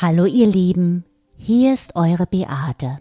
Hallo 0.00 0.26
ihr 0.26 0.46
Lieben, 0.46 1.04
hier 1.36 1.74
ist 1.74 1.96
eure 1.96 2.26
Beate. 2.26 3.00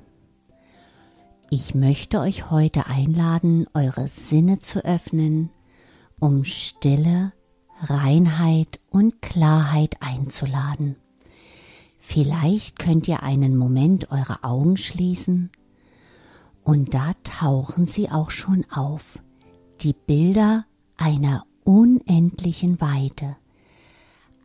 Ich 1.52 1.76
möchte 1.76 2.20
euch 2.20 2.50
heute 2.50 2.88
einladen, 2.88 3.68
eure 3.76 4.08
Sinne 4.08 4.58
zu 4.58 4.84
öffnen, 4.84 5.52
um 6.20 6.44
Stille, 6.44 7.34
Reinheit 7.82 8.80
und 8.90 9.22
Klarheit 9.22 9.98
einzuladen. 10.00 10.96
Vielleicht 12.00 12.80
könnt 12.80 13.08
ihr 13.08 13.22
einen 13.22 13.56
Moment 13.56 14.12
eure 14.12 14.44
Augen 14.44 14.76
schließen 14.76 15.52
und 16.64 16.96
da 16.96 17.12
tauchen 17.24 17.86
sie 17.86 18.10
auch 18.10 18.32
schon 18.32 18.66
auf, 18.72 19.20
die 19.82 19.94
Bilder 19.94 20.66
einer 20.98 21.46
unendlichen 21.64 22.82
Weite 22.82 23.36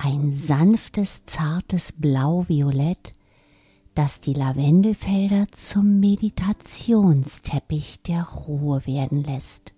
ein 0.03 0.33
sanftes, 0.33 1.25
zartes 1.27 1.93
Blau-Violett, 1.93 3.15
das 3.95 4.19
die 4.19 4.35
Lavendelfelder 4.35 5.47
zum 5.53 6.01
Meditationsteppich 6.01 8.03
der 8.03 8.25
Ruhe 8.25 8.85
werden 8.85 9.23
lässt. 9.23 9.75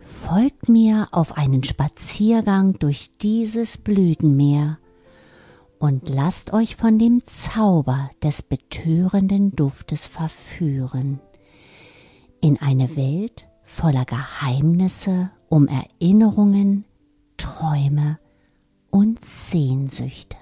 Folgt 0.00 0.68
mir 0.68 1.08
auf 1.12 1.38
einen 1.38 1.64
Spaziergang 1.64 2.78
durch 2.78 3.16
dieses 3.18 3.78
Blütenmeer 3.78 4.78
und 5.78 6.10
lasst 6.10 6.52
euch 6.52 6.76
von 6.76 6.98
dem 6.98 7.26
Zauber 7.26 8.10
des 8.22 8.42
betörenden 8.42 9.56
Duftes 9.56 10.06
verführen 10.06 11.20
in 12.40 12.60
eine 12.60 12.96
Welt 12.96 13.44
voller 13.64 14.04
Geheimnisse 14.04 15.30
um 15.48 15.68
Erinnerungen, 15.68 16.84
Träume 17.36 18.18
und 18.90 19.24
Sehnsüchte. 19.24 20.36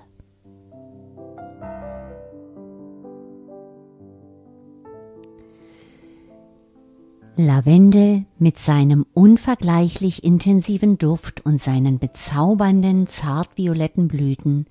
Lavendel 7.39 8.25
mit 8.39 8.59
seinem 8.59 9.05
unvergleichlich 9.13 10.25
intensiven 10.25 10.97
Duft 10.97 11.45
und 11.45 11.61
seinen 11.61 11.99
bezaubernden 11.99 13.07
zartvioletten 13.07 14.09
Blüten 14.09 14.67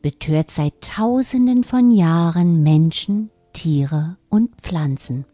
betört 0.00 0.50
seit 0.50 0.80
tausenden 0.80 1.64
von 1.64 1.90
Jahren 1.90 2.62
Menschen, 2.62 3.30
Tiere 3.52 4.16
und 4.30 4.56
Pflanzen. 4.56 5.26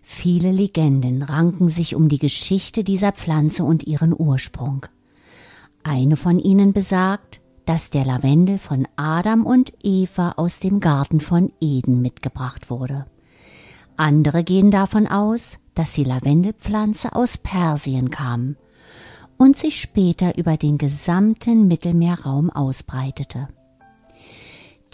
Viele 0.00 0.50
Legenden 0.50 1.22
ranken 1.22 1.68
sich 1.68 1.94
um 1.94 2.08
die 2.08 2.18
Geschichte 2.18 2.82
dieser 2.82 3.12
Pflanze 3.12 3.64
und 3.64 3.86
ihren 3.86 4.14
Ursprung. 4.18 4.86
Eine 5.84 6.16
von 6.16 6.38
ihnen 6.38 6.72
besagt, 6.72 7.40
dass 7.66 7.90
der 7.90 8.04
Lavendel 8.04 8.58
von 8.58 8.88
Adam 8.96 9.44
und 9.44 9.72
Eva 9.82 10.32
aus 10.36 10.58
dem 10.58 10.80
Garten 10.80 11.20
von 11.20 11.52
Eden 11.60 12.00
mitgebracht 12.00 12.70
wurde. 12.70 13.06
Andere 13.96 14.44
gehen 14.44 14.70
davon 14.70 15.06
aus, 15.06 15.58
dass 15.74 15.92
die 15.92 16.04
Lavendelpflanze 16.04 17.14
aus 17.14 17.38
Persien 17.38 18.10
kam 18.10 18.56
und 19.36 19.58
sich 19.58 19.80
später 19.80 20.38
über 20.38 20.56
den 20.56 20.78
gesamten 20.78 21.68
Mittelmeerraum 21.68 22.50
ausbreitete. 22.50 23.48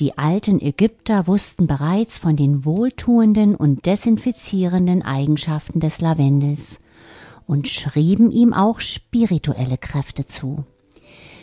Die 0.00 0.18
alten 0.18 0.60
Ägypter 0.60 1.26
wussten 1.26 1.66
bereits 1.66 2.18
von 2.18 2.34
den 2.34 2.64
wohltuenden 2.64 3.54
und 3.54 3.86
desinfizierenden 3.86 5.02
Eigenschaften 5.02 5.78
des 5.78 6.00
Lavendels 6.00 6.80
und 7.46 7.68
schrieben 7.68 8.30
ihm 8.30 8.54
auch 8.54 8.80
spirituelle 8.80 9.76
Kräfte 9.76 10.26
zu. 10.26 10.64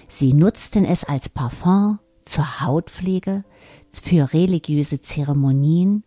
Sie 0.07 0.34
nutzten 0.34 0.85
es 0.85 1.03
als 1.03 1.29
Parfum, 1.29 2.00
zur 2.25 2.62
Hautpflege, 2.62 3.44
für 3.91 4.34
religiöse 4.34 5.01
Zeremonien 5.01 6.03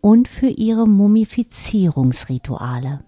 und 0.00 0.28
für 0.28 0.48
ihre 0.48 0.86
Mumifizierungsrituale. 0.86 3.04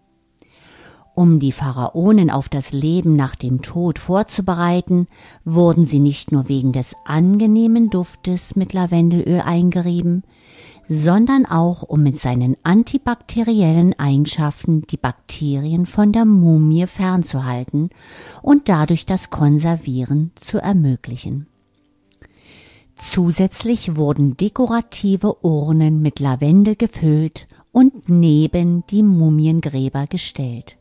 Um 1.14 1.40
die 1.40 1.52
Pharaonen 1.52 2.30
auf 2.30 2.48
das 2.48 2.72
Leben 2.72 3.16
nach 3.16 3.34
dem 3.34 3.60
Tod 3.60 3.98
vorzubereiten, 3.98 5.08
wurden 5.44 5.84
sie 5.84 5.98
nicht 5.98 6.30
nur 6.30 6.48
wegen 6.48 6.70
des 6.72 6.94
angenehmen 7.04 7.90
Duftes 7.90 8.54
mit 8.54 8.72
Lavendelöl 8.72 9.40
eingerieben, 9.40 10.22
sondern 10.88 11.44
auch 11.44 11.82
um 11.82 12.02
mit 12.02 12.18
seinen 12.18 12.56
antibakteriellen 12.62 13.98
Eigenschaften 13.98 14.82
die 14.82 14.96
Bakterien 14.96 15.86
von 15.86 16.12
der 16.12 16.24
Mumie 16.24 16.86
fernzuhalten 16.86 17.90
und 18.42 18.68
dadurch 18.68 19.04
das 19.04 19.30
Konservieren 19.30 20.32
zu 20.34 20.58
ermöglichen. 20.58 21.46
Zusätzlich 22.96 23.96
wurden 23.96 24.36
dekorative 24.36 25.44
Urnen 25.44 26.02
mit 26.02 26.18
Lavendel 26.18 26.74
gefüllt 26.74 27.46
und 27.70 28.08
neben 28.08 28.84
die 28.86 29.02
Mumiengräber 29.02 30.06
gestellt. 30.06 30.78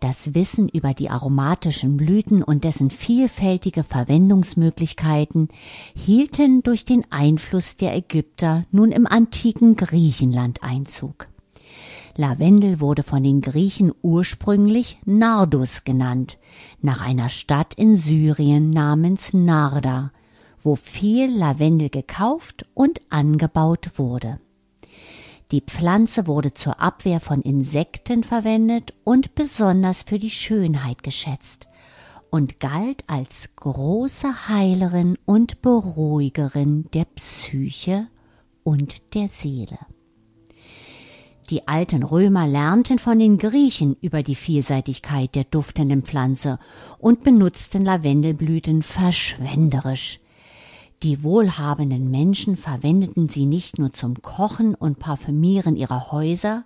Das 0.00 0.34
Wissen 0.34 0.68
über 0.68 0.92
die 0.92 1.08
aromatischen 1.08 1.96
Blüten 1.96 2.42
und 2.42 2.64
dessen 2.64 2.90
vielfältige 2.90 3.82
Verwendungsmöglichkeiten 3.82 5.48
hielten 5.94 6.62
durch 6.62 6.84
den 6.84 7.10
Einfluss 7.10 7.76
der 7.76 7.96
Ägypter 7.96 8.66
nun 8.70 8.92
im 8.92 9.06
antiken 9.06 9.74
Griechenland 9.76 10.62
Einzug. 10.62 11.28
Lavendel 12.16 12.80
wurde 12.80 13.02
von 13.02 13.22
den 13.22 13.40
Griechen 13.40 13.92
ursprünglich 14.02 14.98
Nardus 15.04 15.84
genannt, 15.84 16.38
nach 16.80 17.02
einer 17.02 17.28
Stadt 17.28 17.74
in 17.74 17.96
Syrien 17.96 18.70
namens 18.70 19.34
Narda, 19.34 20.12
wo 20.62 20.74
viel 20.74 21.30
Lavendel 21.30 21.90
gekauft 21.90 22.66
und 22.74 23.00
angebaut 23.10 23.98
wurde. 23.98 24.40
Die 25.52 25.60
Pflanze 25.60 26.26
wurde 26.26 26.54
zur 26.54 26.80
Abwehr 26.80 27.20
von 27.20 27.40
Insekten 27.40 28.24
verwendet 28.24 28.94
und 29.04 29.36
besonders 29.36 30.02
für 30.02 30.18
die 30.18 30.30
Schönheit 30.30 31.04
geschätzt 31.04 31.68
und 32.30 32.58
galt 32.58 33.04
als 33.06 33.50
große 33.54 34.48
Heilerin 34.48 35.16
und 35.24 35.62
Beruhigerin 35.62 36.86
der 36.92 37.04
Psyche 37.04 38.08
und 38.64 39.14
der 39.14 39.28
Seele. 39.28 39.78
Die 41.48 41.68
alten 41.68 42.02
Römer 42.02 42.48
lernten 42.48 42.98
von 42.98 43.20
den 43.20 43.38
Griechen 43.38 43.96
über 44.00 44.24
die 44.24 44.34
Vielseitigkeit 44.34 45.36
der 45.36 45.44
duftenden 45.44 46.02
Pflanze 46.02 46.58
und 46.98 47.22
benutzten 47.22 47.84
Lavendelblüten 47.84 48.82
verschwenderisch. 48.82 50.18
Die 51.06 51.22
wohlhabenden 51.22 52.10
Menschen 52.10 52.56
verwendeten 52.56 53.28
sie 53.28 53.46
nicht 53.46 53.78
nur 53.78 53.92
zum 53.92 54.22
Kochen 54.22 54.74
und 54.74 54.98
Parfümieren 54.98 55.76
ihrer 55.76 56.10
Häuser, 56.10 56.64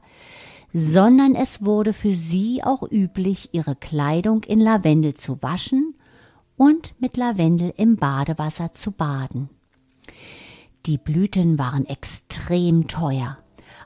sondern 0.73 1.35
es 1.35 1.63
wurde 1.63 1.93
für 1.93 2.15
sie 2.15 2.65
auch 2.65 2.83
üblich, 2.91 3.51
ihre 3.53 3.77
Kleidung 3.77 4.45
in 4.45 4.59
Lavendel 4.59 5.13
zu 5.13 5.43
waschen 5.43 5.95
und 6.57 6.95
mit 6.99 7.19
Lavendel 7.19 7.75
im 7.77 7.97
Badewasser 7.97 8.73
zu 8.73 8.93
baden. 8.93 9.51
Die 10.87 10.97
Blüten 10.97 11.59
waren 11.59 11.85
extrem 11.85 12.89
teuer. 12.89 13.37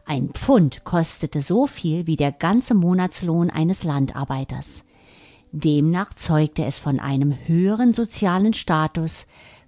Ein 0.07 0.29
Pfund 0.29 0.85
kostete 0.85 1.43
so 1.43 1.67
viel 1.67 2.07
wie 2.07 2.15
der 2.15 2.31
ganze 2.31 2.75
Monatslohn 2.75 3.51
eines 3.51 3.83
Landarbeiters. 3.83 4.85
Demnach 5.51 6.15
zeugte 6.15 6.65
es 6.65 6.79
von 6.79 7.01
einem 7.01 7.33
höheren 7.47 7.93
sozialen 7.93 8.53
Status, 8.53 9.27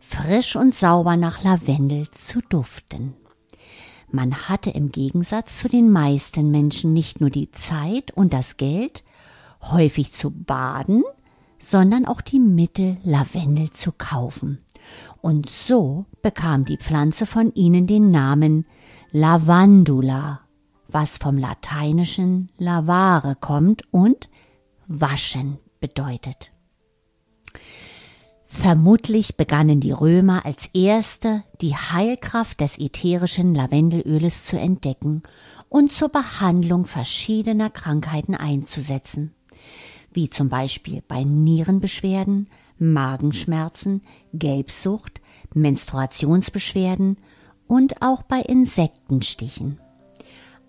frisch 0.08 0.56
und 0.56 0.74
sauber 0.74 1.16
nach 1.16 1.42
Lavendel 1.42 2.08
zu 2.10 2.40
duften. 2.48 3.14
Man 4.10 4.48
hatte 4.48 4.70
im 4.70 4.92
Gegensatz 4.92 5.58
zu 5.58 5.68
den 5.68 5.90
meisten 5.90 6.50
Menschen 6.50 6.92
nicht 6.92 7.20
nur 7.20 7.30
die 7.30 7.50
Zeit 7.50 8.12
und 8.12 8.32
das 8.32 8.56
Geld, 8.56 9.02
häufig 9.62 10.12
zu 10.12 10.30
baden, 10.30 11.02
sondern 11.58 12.06
auch 12.06 12.20
die 12.20 12.38
Mittel, 12.38 12.98
Lavendel 13.02 13.70
zu 13.70 13.90
kaufen. 13.90 14.58
Und 15.20 15.50
so 15.50 16.06
bekam 16.22 16.64
die 16.64 16.76
Pflanze 16.76 17.26
von 17.26 17.52
ihnen 17.54 17.88
den 17.88 18.12
Namen 18.12 18.64
Lavandula, 19.10 20.40
was 20.86 21.18
vom 21.18 21.36
lateinischen 21.36 22.52
lavare 22.58 23.34
kommt 23.34 23.82
und 23.90 24.28
waschen 24.86 25.58
bedeutet. 25.80 26.52
Vermutlich 28.56 29.36
begannen 29.36 29.80
die 29.80 29.92
Römer 29.92 30.44
als 30.46 30.70
erste 30.72 31.44
die 31.60 31.76
Heilkraft 31.76 32.60
des 32.60 32.78
ätherischen 32.78 33.54
Lavendelöles 33.54 34.44
zu 34.44 34.58
entdecken 34.58 35.22
und 35.68 35.92
zur 35.92 36.08
Behandlung 36.08 36.86
verschiedener 36.86 37.70
Krankheiten 37.70 38.34
einzusetzen, 38.34 39.34
wie 40.10 40.30
zum 40.30 40.48
Beispiel 40.48 41.02
bei 41.06 41.22
Nierenbeschwerden, 41.22 42.48
Magenschmerzen, 42.78 44.02
Gelbsucht, 44.32 45.20
Menstruationsbeschwerden 45.54 47.18
und 47.68 48.00
auch 48.00 48.22
bei 48.22 48.40
Insektenstichen. 48.40 49.78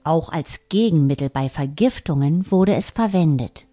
Auch 0.03 0.29
als 0.29 0.67
Gegenmittel 0.69 1.29
bei 1.29 1.47
Vergiftungen 1.47 2.51
wurde 2.51 2.75
es 2.75 2.91
verwendet. 2.91 3.66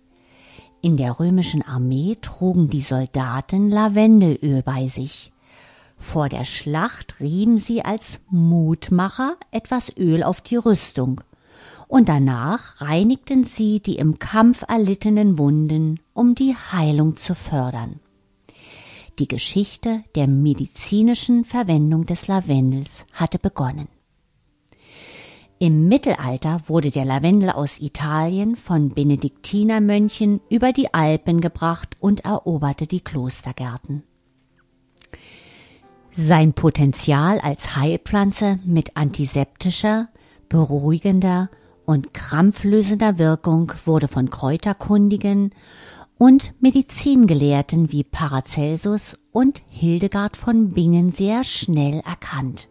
In 0.84 0.98
der 0.98 1.18
römischen 1.18 1.62
Armee 1.62 2.18
trugen 2.20 2.68
die 2.68 2.82
Soldaten 2.82 3.70
Lavendelöl 3.70 4.62
bei 4.62 4.86
sich. 4.86 5.32
Vor 5.96 6.28
der 6.28 6.44
Schlacht 6.44 7.20
rieben 7.20 7.56
sie 7.56 7.82
als 7.82 8.20
Mutmacher 8.28 9.36
etwas 9.50 9.96
Öl 9.96 10.22
auf 10.22 10.42
die 10.42 10.56
Rüstung, 10.56 11.22
und 11.88 12.10
danach 12.10 12.82
reinigten 12.82 13.44
sie 13.44 13.80
die 13.80 13.96
im 13.96 14.18
Kampf 14.18 14.62
erlittenen 14.68 15.38
Wunden, 15.38 16.00
um 16.12 16.34
die 16.34 16.54
Heilung 16.54 17.16
zu 17.16 17.34
fördern. 17.34 17.98
Die 19.18 19.26
Geschichte 19.26 20.04
der 20.14 20.28
medizinischen 20.28 21.46
Verwendung 21.46 22.04
des 22.04 22.26
Lavendels 22.26 23.06
hatte 23.14 23.38
begonnen. 23.38 23.88
Im 25.60 25.88
Mittelalter 25.88 26.62
wurde 26.66 26.90
der 26.90 27.04
Lavendel 27.04 27.50
aus 27.50 27.80
Italien 27.80 28.56
von 28.56 28.90
Benediktinermönchen 28.90 30.40
über 30.50 30.72
die 30.72 30.92
Alpen 30.92 31.40
gebracht 31.40 31.96
und 32.00 32.24
eroberte 32.24 32.86
die 32.86 33.00
Klostergärten. 33.00 34.02
Sein 36.10 36.52
Potenzial 36.52 37.40
als 37.40 37.76
Heilpflanze 37.76 38.58
mit 38.64 38.96
antiseptischer, 38.96 40.08
beruhigender 40.48 41.50
und 41.86 42.14
krampflösender 42.14 43.18
Wirkung 43.18 43.72
wurde 43.84 44.08
von 44.08 44.30
Kräuterkundigen 44.30 45.54
und 46.18 46.54
Medizingelehrten 46.60 47.92
wie 47.92 48.04
Paracelsus 48.04 49.18
und 49.32 49.62
Hildegard 49.68 50.36
von 50.36 50.70
Bingen 50.70 51.10
sehr 51.10 51.44
schnell 51.44 52.00
erkannt. 52.00 52.68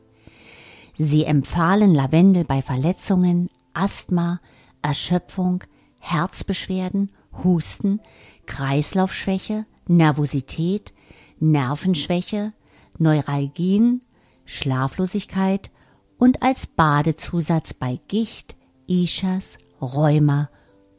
Sie 0.95 1.25
empfahlen 1.25 1.93
Lavendel 1.93 2.43
bei 2.43 2.61
Verletzungen, 2.61 3.49
Asthma, 3.73 4.39
Erschöpfung, 4.81 5.63
Herzbeschwerden, 5.99 7.11
Husten, 7.43 7.99
Kreislaufschwäche, 8.45 9.65
Nervosität, 9.87 10.93
Nervenschwäche, 11.39 12.53
Neuralgien, 12.99 14.01
Schlaflosigkeit 14.45 15.71
und 16.17 16.43
als 16.43 16.67
Badezusatz 16.67 17.73
bei 17.73 17.99
Gicht, 18.07 18.55
Ischas, 18.87 19.57
Rheuma 19.81 20.49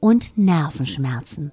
und 0.00 0.36
Nervenschmerzen. 0.36 1.52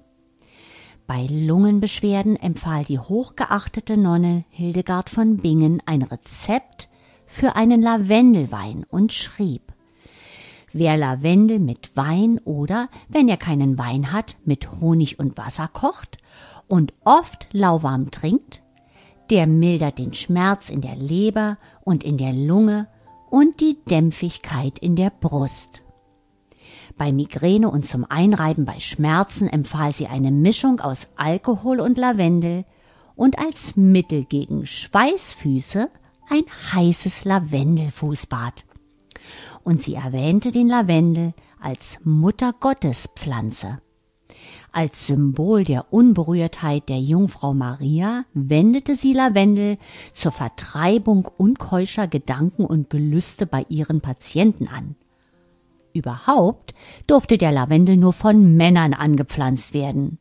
Bei 1.06 1.26
Lungenbeschwerden 1.26 2.36
empfahl 2.36 2.84
die 2.84 2.98
hochgeachtete 2.98 3.96
Nonne 3.96 4.44
Hildegard 4.50 5.10
von 5.10 5.38
Bingen 5.38 5.82
ein 5.86 6.02
Rezept 6.02 6.88
für 7.32 7.56
einen 7.56 7.80
Lavendelwein 7.80 8.84
und 8.90 9.10
schrieb, 9.10 9.72
Wer 10.74 10.98
Lavendel 10.98 11.60
mit 11.60 11.96
Wein 11.96 12.38
oder, 12.44 12.88
wenn 13.08 13.26
er 13.26 13.38
keinen 13.38 13.78
Wein 13.78 14.12
hat, 14.12 14.36
mit 14.44 14.70
Honig 14.80 15.18
und 15.18 15.38
Wasser 15.38 15.68
kocht 15.68 16.18
und 16.68 16.92
oft 17.04 17.48
lauwarm 17.52 18.10
trinkt, 18.10 18.62
der 19.30 19.46
mildert 19.46 19.98
den 19.98 20.12
Schmerz 20.12 20.68
in 20.68 20.82
der 20.82 20.94
Leber 20.94 21.56
und 21.84 22.04
in 22.04 22.18
der 22.18 22.34
Lunge 22.34 22.86
und 23.30 23.60
die 23.60 23.78
Dämpfigkeit 23.88 24.78
in 24.78 24.94
der 24.94 25.10
Brust. 25.10 25.82
Bei 26.98 27.12
Migräne 27.12 27.70
und 27.70 27.86
zum 27.86 28.04
Einreiben 28.08 28.66
bei 28.66 28.78
Schmerzen 28.78 29.48
empfahl 29.48 29.92
sie 29.94 30.06
eine 30.06 30.30
Mischung 30.30 30.80
aus 30.80 31.08
Alkohol 31.16 31.80
und 31.80 31.96
Lavendel 31.96 32.66
und 33.14 33.38
als 33.38 33.76
Mittel 33.76 34.24
gegen 34.24 34.66
Schweißfüße 34.66 35.88
ein 36.32 36.44
heißes 36.72 37.26
Lavendelfußbad. 37.26 38.64
Und 39.64 39.82
sie 39.82 39.94
erwähnte 39.94 40.50
den 40.50 40.66
Lavendel 40.66 41.34
als 41.60 41.98
Muttergottespflanze. 42.04 43.82
Als 44.72 45.06
Symbol 45.06 45.64
der 45.64 45.92
Unberührtheit 45.92 46.88
der 46.88 46.98
Jungfrau 46.98 47.52
Maria 47.52 48.24
wendete 48.32 48.96
sie 48.96 49.12
Lavendel 49.12 49.76
zur 50.14 50.32
Vertreibung 50.32 51.28
unkeuscher 51.36 52.08
Gedanken 52.08 52.64
und 52.64 52.88
Gelüste 52.88 53.44
bei 53.44 53.66
ihren 53.68 54.00
Patienten 54.00 54.68
an. 54.68 54.96
Überhaupt 55.92 56.72
durfte 57.06 57.36
der 57.36 57.52
Lavendel 57.52 57.98
nur 57.98 58.14
von 58.14 58.56
Männern 58.56 58.94
angepflanzt 58.94 59.74
werden. 59.74 60.18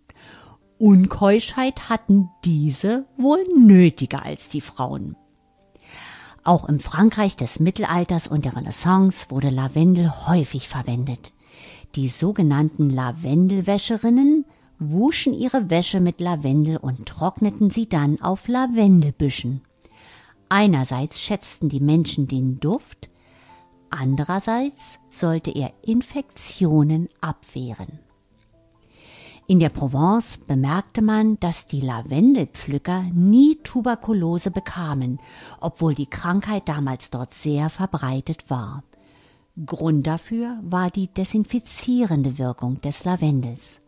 Unkeuschheit 0.78 1.90
hatten 1.90 2.30
diese 2.44 3.06
wohl 3.16 3.46
nötiger 3.58 4.26
als 4.26 4.50
die 4.50 4.62
Frauen. 4.62 5.16
Auch 6.44 6.68
im 6.68 6.80
Frankreich 6.80 7.36
des 7.36 7.60
Mittelalters 7.60 8.28
und 8.28 8.46
der 8.46 8.56
Renaissance 8.56 9.28
wurde 9.30 9.50
Lavendel 9.50 10.12
häufig 10.28 10.68
verwendet. 10.68 11.34
Die 11.96 12.08
sogenannten 12.08 12.90
Lavendelwäscherinnen 12.90 14.46
wuschen 14.80 15.34
ihre 15.34 15.70
Wäsche 15.70 16.00
mit 16.00 16.20
Lavendel 16.20 16.78
und 16.78 17.06
trockneten 17.06 17.70
sie 17.70 17.88
dann 17.88 18.20
auf 18.22 18.48
Lavendelbüschen. 18.48 19.62
Einerseits 20.50 21.22
schätzten 21.22 21.70
die 21.70 21.80
Menschen 21.80 22.28
den 22.28 22.60
Duft, 22.60 23.10
andererseits 23.92 25.00
sollte 25.10 25.52
er 25.52 25.72
Infektionen 25.84 27.08
abwehren. 27.22 28.00
In 29.52 29.60
der 29.60 29.68
Provence 29.68 30.38
bemerkte 30.38 31.02
man, 31.02 31.38
dass 31.42 31.66
die 31.66 31.82
Lavendelpflücker 31.82 33.04
nie 33.14 33.58
Tuberkulose 33.62 34.50
bekamen, 34.50 35.20
obwohl 35.60 35.94
die 35.94 36.06
Krankheit 36.06 36.70
damals 36.70 37.10
dort 37.10 37.34
sehr 37.34 37.70
verbreitet 37.70 38.50
war. 38.50 38.86
Grund 39.66 40.08
dafür 40.08 40.58
war 40.64 40.90
die 40.90 41.10
desinfizierende 41.10 42.40
Wirkung 42.40 42.80
des 42.80 43.04
Lavendels. 43.04 43.82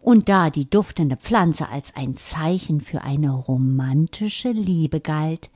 Und 0.00 0.30
da 0.30 0.48
die 0.48 0.70
duftende 0.70 1.18
Pflanze 1.18 1.68
als 1.68 1.94
ein 1.94 2.16
Zeichen 2.16 2.80
für 2.80 3.02
eine 3.02 3.32
romantische 3.32 4.50
Liebe 4.50 5.00
galt, 5.00 5.50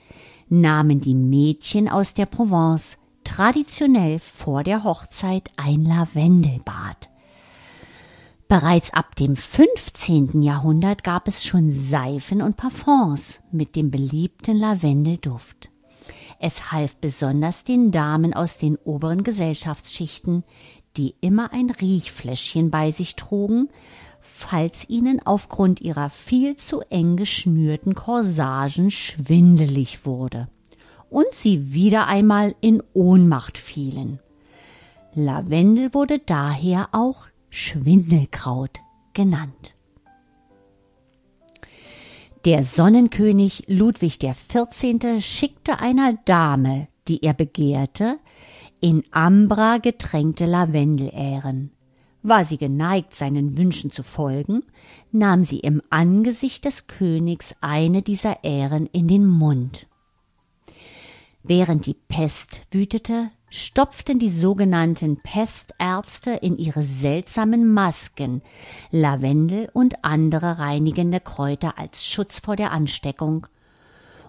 nahmen 0.50 1.00
die 1.00 1.14
Mädchen 1.14 1.88
aus 1.88 2.12
der 2.12 2.26
Provence 2.26 2.98
traditionell 3.24 4.18
vor 4.18 4.64
der 4.64 4.84
Hochzeit 4.84 5.50
ein 5.56 5.86
Lavendelbad. 5.86 7.08
Bereits 8.48 8.94
ab 8.94 9.14
dem 9.14 9.36
15. 9.36 10.40
Jahrhundert 10.40 11.04
gab 11.04 11.28
es 11.28 11.44
schon 11.44 11.70
Seifen 11.70 12.40
und 12.40 12.56
Parfums 12.56 13.40
mit 13.52 13.76
dem 13.76 13.90
beliebten 13.90 14.56
Lavendelduft. 14.56 15.68
Es 16.40 16.72
half 16.72 16.96
besonders 16.96 17.64
den 17.64 17.90
Damen 17.90 18.32
aus 18.32 18.56
den 18.56 18.76
oberen 18.76 19.22
Gesellschaftsschichten, 19.22 20.44
die 20.96 21.14
immer 21.20 21.52
ein 21.52 21.68
Riechfläschchen 21.68 22.70
bei 22.70 22.90
sich 22.90 23.16
trugen, 23.16 23.68
falls 24.22 24.88
ihnen 24.88 25.20
aufgrund 25.26 25.82
ihrer 25.82 26.08
viel 26.08 26.56
zu 26.56 26.80
eng 26.88 27.16
geschnürten 27.16 27.94
Corsagen 27.94 28.90
schwindelig 28.90 30.06
wurde 30.06 30.48
und 31.10 31.26
sie 31.32 31.74
wieder 31.74 32.06
einmal 32.06 32.54
in 32.62 32.82
Ohnmacht 32.94 33.58
fielen. 33.58 34.20
Lavendel 35.14 35.92
wurde 35.92 36.18
daher 36.18 36.88
auch 36.92 37.26
Schwindelkraut 37.50 38.80
genannt. 39.14 39.74
Der 42.44 42.62
Sonnenkönig 42.62 43.64
Ludwig 43.66 44.20
XIV. 44.20 45.20
schickte 45.20 45.80
einer 45.80 46.14
Dame, 46.24 46.88
die 47.08 47.22
er 47.22 47.34
begehrte, 47.34 48.18
in 48.80 49.02
Ambra 49.10 49.78
getränkte 49.78 50.46
Lavendelähren. 50.46 51.72
War 52.22 52.44
sie 52.44 52.58
geneigt, 52.58 53.14
seinen 53.14 53.56
Wünschen 53.56 53.90
zu 53.90 54.02
folgen, 54.02 54.62
nahm 55.10 55.42
sie 55.42 55.60
im 55.60 55.82
Angesicht 55.90 56.64
des 56.64 56.86
Königs 56.86 57.54
eine 57.60 58.02
dieser 58.02 58.44
Ähren 58.44 58.86
in 58.86 59.08
den 59.08 59.26
Mund. 59.26 59.88
Während 61.42 61.86
die 61.86 61.94
Pest 61.94 62.66
wütete, 62.70 63.30
stopften 63.50 64.18
die 64.18 64.28
sogenannten 64.28 65.16
Pestärzte 65.22 66.32
in 66.32 66.58
ihre 66.58 66.82
seltsamen 66.82 67.72
Masken 67.72 68.42
Lavendel 68.90 69.68
und 69.72 70.04
andere 70.04 70.58
reinigende 70.58 71.20
Kräuter 71.20 71.78
als 71.78 72.04
Schutz 72.04 72.40
vor 72.40 72.56
der 72.56 72.72
Ansteckung, 72.72 73.46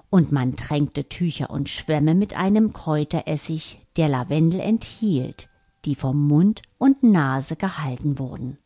und 0.09 0.31
man 0.31 0.55
tränkte 0.55 1.07
Tücher 1.07 1.51
und 1.51 1.69
Schwämme 1.69 2.15
mit 2.15 2.35
einem 2.35 2.73
Kräuteressig, 2.73 3.85
der 3.95 4.09
Lavendel 4.09 4.59
enthielt, 4.59 5.49
die 5.85 5.95
vom 5.95 6.27
Mund 6.27 6.63
und 6.77 7.03
Nase 7.03 7.55
gehalten 7.55 8.17
wurden. 8.17 8.57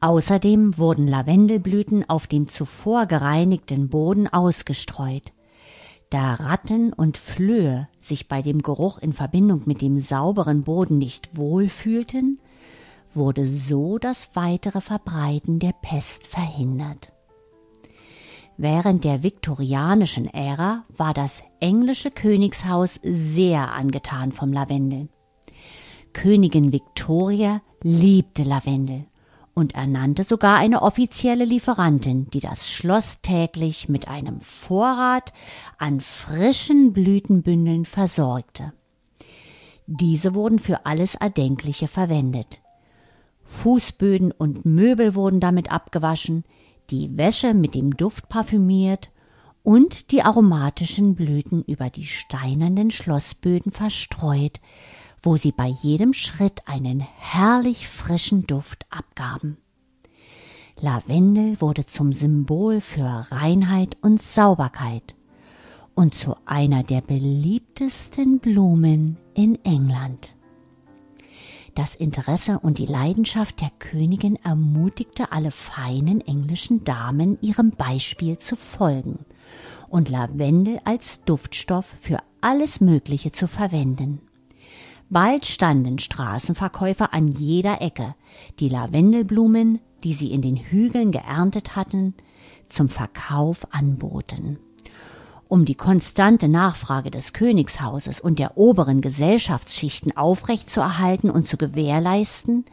Außerdem 0.00 0.78
wurden 0.78 1.08
Lavendelblüten 1.08 2.08
auf 2.08 2.26
dem 2.26 2.48
zuvor 2.48 3.06
gereinigten 3.06 3.88
Boden 3.88 4.28
ausgestreut. 4.28 5.32
Da 6.10 6.34
Ratten 6.34 6.92
und 6.92 7.18
Flöhe 7.18 7.88
sich 7.98 8.28
bei 8.28 8.40
dem 8.40 8.62
Geruch 8.62 8.98
in 8.98 9.12
Verbindung 9.12 9.62
mit 9.66 9.82
dem 9.82 9.98
sauberen 9.98 10.62
Boden 10.62 10.98
nicht 10.98 11.36
wohlfühlten, 11.36 12.38
wurde 13.14 13.48
so 13.48 13.98
das 13.98 14.30
weitere 14.34 14.80
Verbreiten 14.80 15.58
der 15.58 15.72
Pest 15.82 16.26
verhindert. 16.26 17.12
Während 18.56 19.04
der 19.04 19.22
viktorianischen 19.22 20.26
Ära 20.32 20.84
war 20.96 21.12
das 21.12 21.42
englische 21.60 22.10
Königshaus 22.10 23.00
sehr 23.02 23.72
angetan 23.72 24.32
vom 24.32 24.52
Lavendel. 24.52 25.08
Königin 26.12 26.72
Victoria 26.72 27.60
liebte 27.82 28.44
Lavendel 28.44 29.06
und 29.56 29.74
ernannte 29.74 30.22
sogar 30.22 30.58
eine 30.58 30.82
offizielle 30.82 31.46
Lieferantin, 31.46 32.28
die 32.30 32.40
das 32.40 32.70
Schloss 32.70 33.22
täglich 33.22 33.88
mit 33.88 34.06
einem 34.06 34.42
Vorrat 34.42 35.32
an 35.78 36.00
frischen 36.00 36.92
Blütenbündeln 36.92 37.86
versorgte. 37.86 38.74
Diese 39.86 40.34
wurden 40.34 40.58
für 40.58 40.84
alles 40.84 41.14
Erdenkliche 41.14 41.88
verwendet. 41.88 42.60
Fußböden 43.44 44.30
und 44.30 44.66
Möbel 44.66 45.14
wurden 45.14 45.40
damit 45.40 45.72
abgewaschen, 45.72 46.44
die 46.90 47.16
Wäsche 47.16 47.54
mit 47.54 47.74
dem 47.74 47.96
Duft 47.96 48.28
parfümiert 48.28 49.10
und 49.62 50.10
die 50.10 50.20
aromatischen 50.22 51.14
Blüten 51.14 51.62
über 51.62 51.88
die 51.88 52.06
steinernen 52.06 52.90
Schlossböden 52.90 53.72
verstreut, 53.72 54.60
wo 55.22 55.36
sie 55.36 55.52
bei 55.52 55.66
jedem 55.66 56.12
Schritt 56.12 56.60
einen 56.66 57.00
herrlich 57.00 57.88
frischen 57.88 58.46
Duft 58.46 58.86
abgaben. 58.90 59.58
Lavendel 60.80 61.60
wurde 61.60 61.86
zum 61.86 62.12
Symbol 62.12 62.80
für 62.80 63.26
Reinheit 63.30 63.96
und 64.02 64.22
Sauberkeit 64.22 65.14
und 65.94 66.14
zu 66.14 66.36
einer 66.44 66.82
der 66.82 67.00
beliebtesten 67.00 68.38
Blumen 68.38 69.16
in 69.34 69.58
England. 69.64 70.34
Das 71.74 71.94
Interesse 71.94 72.58
und 72.58 72.78
die 72.78 72.86
Leidenschaft 72.86 73.60
der 73.60 73.70
Königin 73.78 74.36
ermutigte 74.36 75.32
alle 75.32 75.50
feinen 75.50 76.22
englischen 76.22 76.84
Damen, 76.84 77.38
ihrem 77.42 77.70
Beispiel 77.70 78.38
zu 78.38 78.56
folgen 78.56 79.26
und 79.88 80.08
Lavendel 80.08 80.78
als 80.84 81.22
Duftstoff 81.24 81.86
für 82.00 82.18
alles 82.40 82.80
Mögliche 82.80 83.32
zu 83.32 83.46
verwenden. 83.46 84.20
Bald 85.08 85.46
standen 85.46 85.98
Straßenverkäufer 85.98 87.14
an 87.14 87.28
jeder 87.28 87.80
Ecke, 87.80 88.14
die 88.58 88.68
Lavendelblumen, 88.68 89.80
die 90.02 90.12
sie 90.12 90.32
in 90.32 90.42
den 90.42 90.56
Hügeln 90.56 91.12
geerntet 91.12 91.76
hatten, 91.76 92.14
zum 92.66 92.88
Verkauf 92.88 93.66
anboten. 93.72 94.58
Um 95.48 95.64
die 95.64 95.76
konstante 95.76 96.48
Nachfrage 96.48 97.12
des 97.12 97.32
Königshauses 97.32 98.20
und 98.20 98.40
der 98.40 98.56
oberen 98.56 99.00
Gesellschaftsschichten 99.00 100.16
aufrechtzuerhalten 100.16 101.30
und 101.30 101.46
zu 101.46 101.56
gewährleisten, 101.56 102.64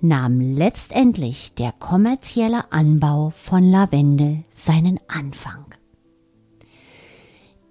nahm 0.00 0.40
letztendlich 0.40 1.52
der 1.54 1.72
kommerzielle 1.72 2.72
Anbau 2.72 3.30
von 3.30 3.70
Lavendel 3.70 4.44
seinen 4.50 4.98
Anfang. 5.08 5.66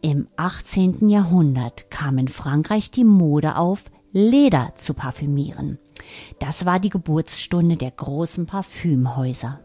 Im 0.01 0.27
18. 0.35 1.07
Jahrhundert 1.07 1.89
kam 1.89 2.19
in 2.19 2.27
Frankreich 2.27 2.91
die 2.91 3.03
Mode 3.03 3.55
auf, 3.55 3.85
Leder 4.17 4.71
zu 4.75 4.93
parfümieren. 4.93 5.77
Das 6.39 6.65
war 6.65 6.79
die 6.79 6.89
Geburtsstunde 6.89 7.75
der 7.75 7.91
großen 7.91 8.45
Parfümhäuser. 8.45 9.59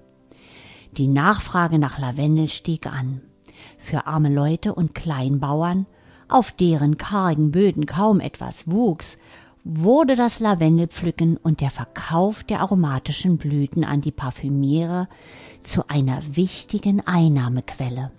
Die 0.97 1.07
Nachfrage 1.07 1.79
nach 1.79 2.01
Lavendel 2.01 2.49
stieg 2.49 2.89
an. 2.89 3.21
Für 3.79 4.09
arme 4.09 4.29
Leute 4.29 4.75
und 4.75 4.93
Kleinbauern, 4.93 5.87
auf 6.29 6.51
deren 6.51 6.97
kargen 6.97 7.53
Böden 7.53 7.87
kaum 7.87 8.19
etwas 8.19 8.69
wuchs, 8.69 9.19
wurde 9.63 10.17
das 10.17 10.41
Lavendelpflücken 10.41 11.37
und 11.37 11.61
der 11.61 11.71
Verkauf 11.71 12.43
der 12.43 12.59
aromatischen 12.59 13.39
Blüten 13.39 13.85
an 13.85 14.01
die 14.01 14.11
Parfümiere 14.11 15.07
zu 15.63 15.89
einer 15.89 16.23
wichtigen 16.35 17.07
Einnahmequelle. 17.07 18.11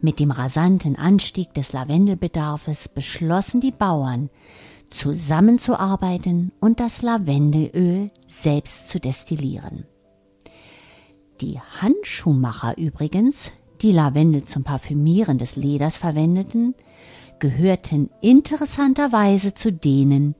Mit 0.00 0.18
dem 0.18 0.30
rasanten 0.30 0.96
Anstieg 0.96 1.52
des 1.52 1.74
Lavendelbedarfes 1.74 2.88
beschlossen 2.88 3.60
die 3.60 3.72
Bauern, 3.72 4.30
zusammenzuarbeiten 4.96 6.52
und 6.60 6.80
das 6.80 7.02
Lavendelöl 7.02 8.10
selbst 8.26 8.88
zu 8.88 8.98
destillieren. 8.98 9.84
Die 11.40 11.60
Handschuhmacher 11.60 12.78
übrigens, 12.78 13.52
die 13.82 13.92
Lavendel 13.92 14.44
zum 14.44 14.64
Parfümieren 14.64 15.38
des 15.38 15.56
Leders 15.56 15.98
verwendeten, 15.98 16.74
gehörten 17.38 18.08
interessanterweise 18.22 19.52
zu 19.52 19.70
denen, 19.70 20.34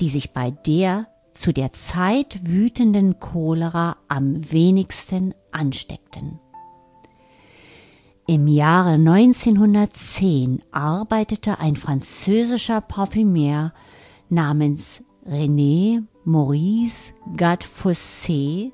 die 0.00 0.10
sich 0.10 0.32
bei 0.32 0.50
der 0.50 1.06
zu 1.32 1.52
der 1.52 1.72
Zeit 1.72 2.46
wütenden 2.46 3.18
Cholera 3.18 3.96
am 4.08 4.52
wenigsten 4.52 5.34
ansteckten. 5.50 6.38
Im 8.26 8.46
Jahre 8.46 8.92
1910 8.92 10.62
arbeitete 10.70 11.58
ein 11.58 11.76
französischer 11.76 12.80
Parfümer 12.80 13.74
namens 14.34 15.02
René 15.26 16.02
Maurice 16.24 17.12
Gadfossé 17.36 18.72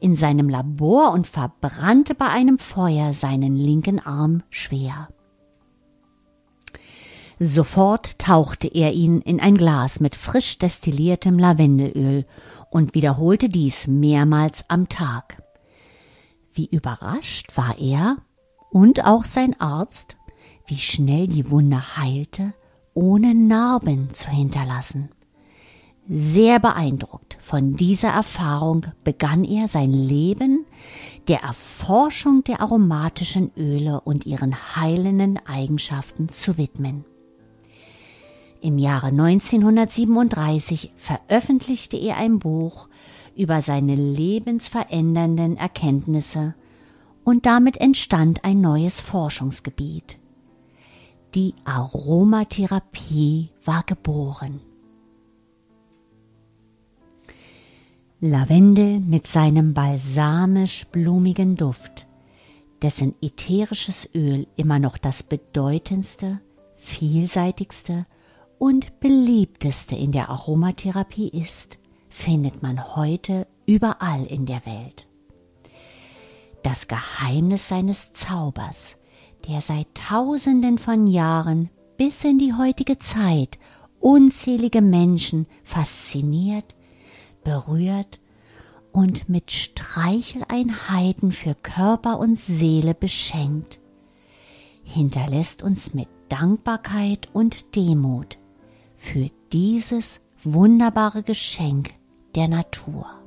in 0.00 0.16
seinem 0.16 0.48
Labor 0.48 1.12
und 1.12 1.26
verbrannte 1.26 2.14
bei 2.14 2.26
einem 2.26 2.58
Feuer 2.58 3.14
seinen 3.14 3.54
linken 3.54 4.00
Arm 4.00 4.42
schwer. 4.50 5.08
Sofort 7.38 8.18
tauchte 8.18 8.68
er 8.68 8.92
ihn 8.92 9.20
in 9.20 9.40
ein 9.40 9.56
Glas 9.56 10.00
mit 10.00 10.16
frisch 10.16 10.58
destilliertem 10.58 11.38
Lavendelöl 11.38 12.24
und 12.70 12.94
wiederholte 12.94 13.48
dies 13.48 13.86
mehrmals 13.86 14.64
am 14.68 14.88
Tag. 14.88 15.42
Wie 16.52 16.66
überrascht 16.66 17.56
war 17.56 17.78
er, 17.78 18.16
und 18.70 19.04
auch 19.04 19.24
sein 19.24 19.60
Arzt, 19.60 20.16
wie 20.66 20.76
schnell 20.78 21.26
die 21.26 21.50
Wunde 21.50 21.96
heilte, 21.96 22.54
ohne 22.94 23.34
Narben 23.34 24.10
zu 24.12 24.30
hinterlassen. 24.30 25.10
Sehr 26.08 26.58
beeindruckt 26.58 27.38
von 27.40 27.74
dieser 27.74 28.08
Erfahrung 28.08 28.86
begann 29.04 29.44
er 29.44 29.68
sein 29.68 29.92
Leben 29.92 30.64
der 31.28 31.42
Erforschung 31.42 32.42
der 32.42 32.60
aromatischen 32.60 33.52
Öle 33.56 34.00
und 34.00 34.26
ihren 34.26 34.54
heilenden 34.76 35.38
Eigenschaften 35.46 36.28
zu 36.28 36.58
widmen. 36.58 37.04
Im 38.60 38.78
Jahre 38.78 39.08
1937 39.08 40.92
veröffentlichte 40.96 41.96
er 41.96 42.16
ein 42.16 42.38
Buch 42.38 42.88
über 43.36 43.62
seine 43.62 43.94
lebensverändernden 43.94 45.56
Erkenntnisse 45.56 46.54
und 47.24 47.46
damit 47.46 47.76
entstand 47.76 48.44
ein 48.44 48.60
neues 48.60 49.00
Forschungsgebiet. 49.00 50.18
Die 51.34 51.54
Aromatherapie 51.64 53.50
war 53.64 53.82
geboren. 53.84 54.60
Lavendel 58.20 59.00
mit 59.00 59.26
seinem 59.26 59.74
balsamisch-blumigen 59.74 61.56
Duft, 61.56 62.06
dessen 62.82 63.14
ätherisches 63.20 64.08
Öl 64.14 64.46
immer 64.56 64.78
noch 64.78 64.98
das 64.98 65.22
bedeutendste, 65.22 66.40
vielseitigste 66.76 68.06
und 68.58 69.00
beliebteste 69.00 69.96
in 69.96 70.12
der 70.12 70.28
Aromatherapie 70.28 71.28
ist, 71.28 71.78
findet 72.08 72.62
man 72.62 72.94
heute 72.94 73.46
überall 73.66 74.24
in 74.26 74.46
der 74.46 74.64
Welt 74.66 75.06
das 76.62 76.88
Geheimnis 76.88 77.68
seines 77.68 78.12
Zaubers, 78.12 78.96
der 79.48 79.60
seit 79.60 79.91
tausenden 80.08 80.78
von 80.78 81.06
Jahren 81.06 81.70
bis 81.96 82.24
in 82.24 82.38
die 82.38 82.54
heutige 82.54 82.98
Zeit 82.98 83.58
unzählige 84.00 84.82
Menschen 84.82 85.46
fasziniert, 85.62 86.74
berührt 87.44 88.18
und 88.90 89.28
mit 89.28 89.52
Streicheleinheiten 89.52 91.30
für 91.30 91.54
Körper 91.54 92.18
und 92.18 92.36
Seele 92.36 92.94
beschenkt, 92.94 93.78
hinterlässt 94.82 95.62
uns 95.62 95.94
mit 95.94 96.08
Dankbarkeit 96.28 97.28
und 97.32 97.76
Demut 97.76 98.38
für 98.96 99.30
dieses 99.52 100.20
wunderbare 100.42 101.22
Geschenk 101.22 101.90
der 102.34 102.48
Natur. 102.48 103.21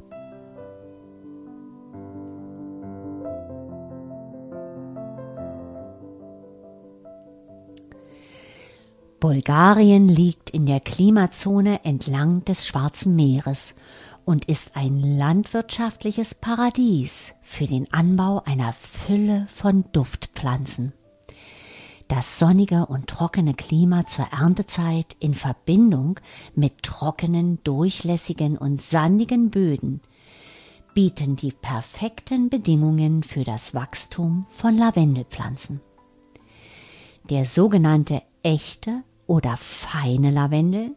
Bulgarien 9.26 10.08
liegt 10.08 10.52
in 10.52 10.68
der 10.68 10.80
Klimazone 10.80 11.84
entlang 11.84 12.46
des 12.46 12.68
Schwarzen 12.68 13.16
Meeres 13.16 13.74
und 14.24 14.46
ist 14.46 14.76
ein 14.76 15.00
landwirtschaftliches 15.00 16.36
Paradies 16.36 17.34
für 17.42 17.66
den 17.66 17.92
Anbau 17.92 18.44
einer 18.46 18.72
Fülle 18.72 19.48
von 19.50 19.84
Duftpflanzen. 19.94 20.94
Das 22.08 22.38
sonnige 22.38 22.86
und 22.86 23.08
trockene 23.08 23.56
Klima 23.56 24.06
zur 24.06 24.28
Erntezeit 24.32 25.18
in 25.20 25.34
Verbindung 25.34 26.20
mit 26.54 26.84
trockenen, 26.84 27.58
durchlässigen 27.64 28.60
und 28.60 28.80
sandigen 28.80 29.50
Böden 29.50 30.02
bieten 30.94 31.36
die 31.36 31.52
perfekten 31.52 32.50
Bedingungen 32.50 33.24
für 33.24 33.44
das 33.44 33.74
Wachstum 33.74 34.46
von 34.50 34.78
Lavendelpflanzen. 34.78 35.82
Der 37.32 37.46
sogenannte 37.46 38.22
echte 38.44 39.02
oder 39.28 39.58
feine 39.58 40.32
Lavendel 40.32 40.92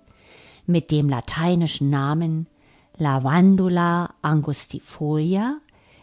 mit 0.67 0.91
dem 0.91 1.09
lateinischen 1.09 1.91
Namen 1.91 2.47
Lavandula 2.97 4.15
angustifolia 4.23 5.59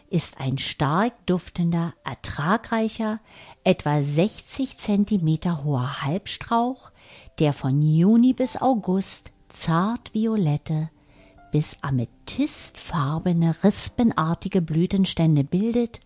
ist 0.08 0.40
ein 0.40 0.56
stark 0.56 1.12
duftender, 1.26 1.92
ertragreicher, 2.04 3.20
etwa 3.64 4.00
60 4.00 4.78
Zentimeter 4.78 5.64
hoher 5.64 6.02
Halbstrauch, 6.02 6.90
der 7.38 7.52
von 7.52 7.82
Juni 7.82 8.32
bis 8.32 8.56
August 8.56 9.32
zart 9.48 10.14
violette 10.14 10.90
bis 11.52 11.76
amethystfarbene 11.80 13.50
rispenartige 13.62 14.60
Blütenstände 14.60 15.44
bildet, 15.44 16.00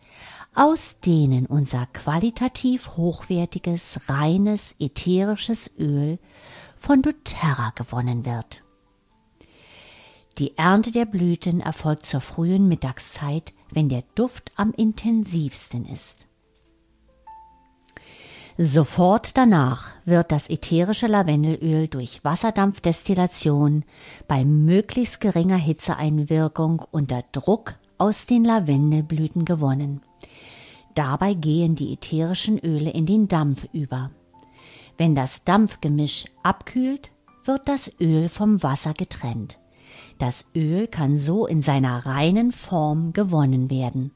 aus 0.55 1.01
denen 1.01 1.47
unser 1.47 1.87
qualitativ 1.87 2.97
hochwertiges, 2.97 4.09
reines, 4.09 4.75
ätherisches 4.79 5.71
Öl 5.79 6.19
von 6.77 7.03
doTERRA 7.03 7.73
gewonnen 7.75 8.25
wird. 8.25 8.63
Die 10.39 10.57
Ernte 10.57 10.91
der 10.93 11.05
Blüten 11.05 11.61
erfolgt 11.61 12.07
zur 12.07 12.21
frühen 12.21 12.69
Mittagszeit, 12.69 13.53
wenn 13.73 13.89
der 13.89 14.05
Duft 14.15 14.53
am 14.57 14.73
intensivsten 14.73 15.87
ist. 15.87 16.27
Sofort 18.59 19.37
danach 19.39 19.93
wird 20.05 20.33
das 20.33 20.51
ätherische 20.51 21.07
Lavendelöl 21.07 21.89
durch 21.89 22.25
Wasserdampfdestillation 22.25 23.85
bei 24.29 24.45
möglichst 24.45 25.21
geringer 25.21 25.57
Hitzeeinwirkung 25.57 26.83
unter 26.91 27.23
Druck 27.33 27.77
aus 27.97 28.27
den 28.27 28.45
Lavendelblüten 28.45 29.45
gewonnen. 29.45 30.03
Dabei 30.95 31.35
gehen 31.35 31.77
die 31.77 31.93
ätherischen 31.93 32.59
Öle 32.59 32.91
in 32.91 33.07
den 33.07 33.29
Dampf 33.29 33.69
über. 33.73 34.11
Wenn 34.99 35.15
das 35.15 35.45
Dampfgemisch 35.45 36.25
abkühlt, 36.43 37.11
wird 37.45 37.69
das 37.69 37.91
Öl 38.01 38.29
vom 38.29 38.63
Wasser 38.63 38.93
getrennt. 38.93 39.59
Das 40.19 40.47
Öl 40.55 40.87
kann 40.87 41.17
so 41.17 41.47
in 41.47 41.63
seiner 41.63 42.05
reinen 42.05 42.53
Form 42.53 43.13
gewonnen 43.13 43.71
werden. 43.71 44.13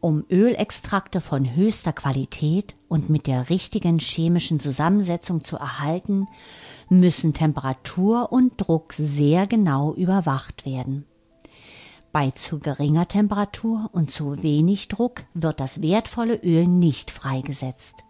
Um 0.00 0.24
Ölextrakte 0.30 1.20
von 1.20 1.54
höchster 1.54 1.92
Qualität 1.92 2.74
und 2.88 3.10
mit 3.10 3.26
der 3.26 3.50
richtigen 3.50 3.98
chemischen 3.98 4.58
Zusammensetzung 4.58 5.44
zu 5.44 5.56
erhalten, 5.56 6.26
müssen 6.88 7.34
Temperatur 7.34 8.32
und 8.32 8.54
Druck 8.56 8.94
sehr 8.94 9.46
genau 9.46 9.92
überwacht 9.92 10.64
werden. 10.64 11.04
Bei 12.12 12.30
zu 12.32 12.58
geringer 12.58 13.06
Temperatur 13.06 13.88
und 13.92 14.10
zu 14.10 14.42
wenig 14.42 14.88
Druck 14.88 15.24
wird 15.34 15.60
das 15.60 15.80
wertvolle 15.80 16.34
Öl 16.36 16.66
nicht 16.66 17.10
freigesetzt. 17.10 18.04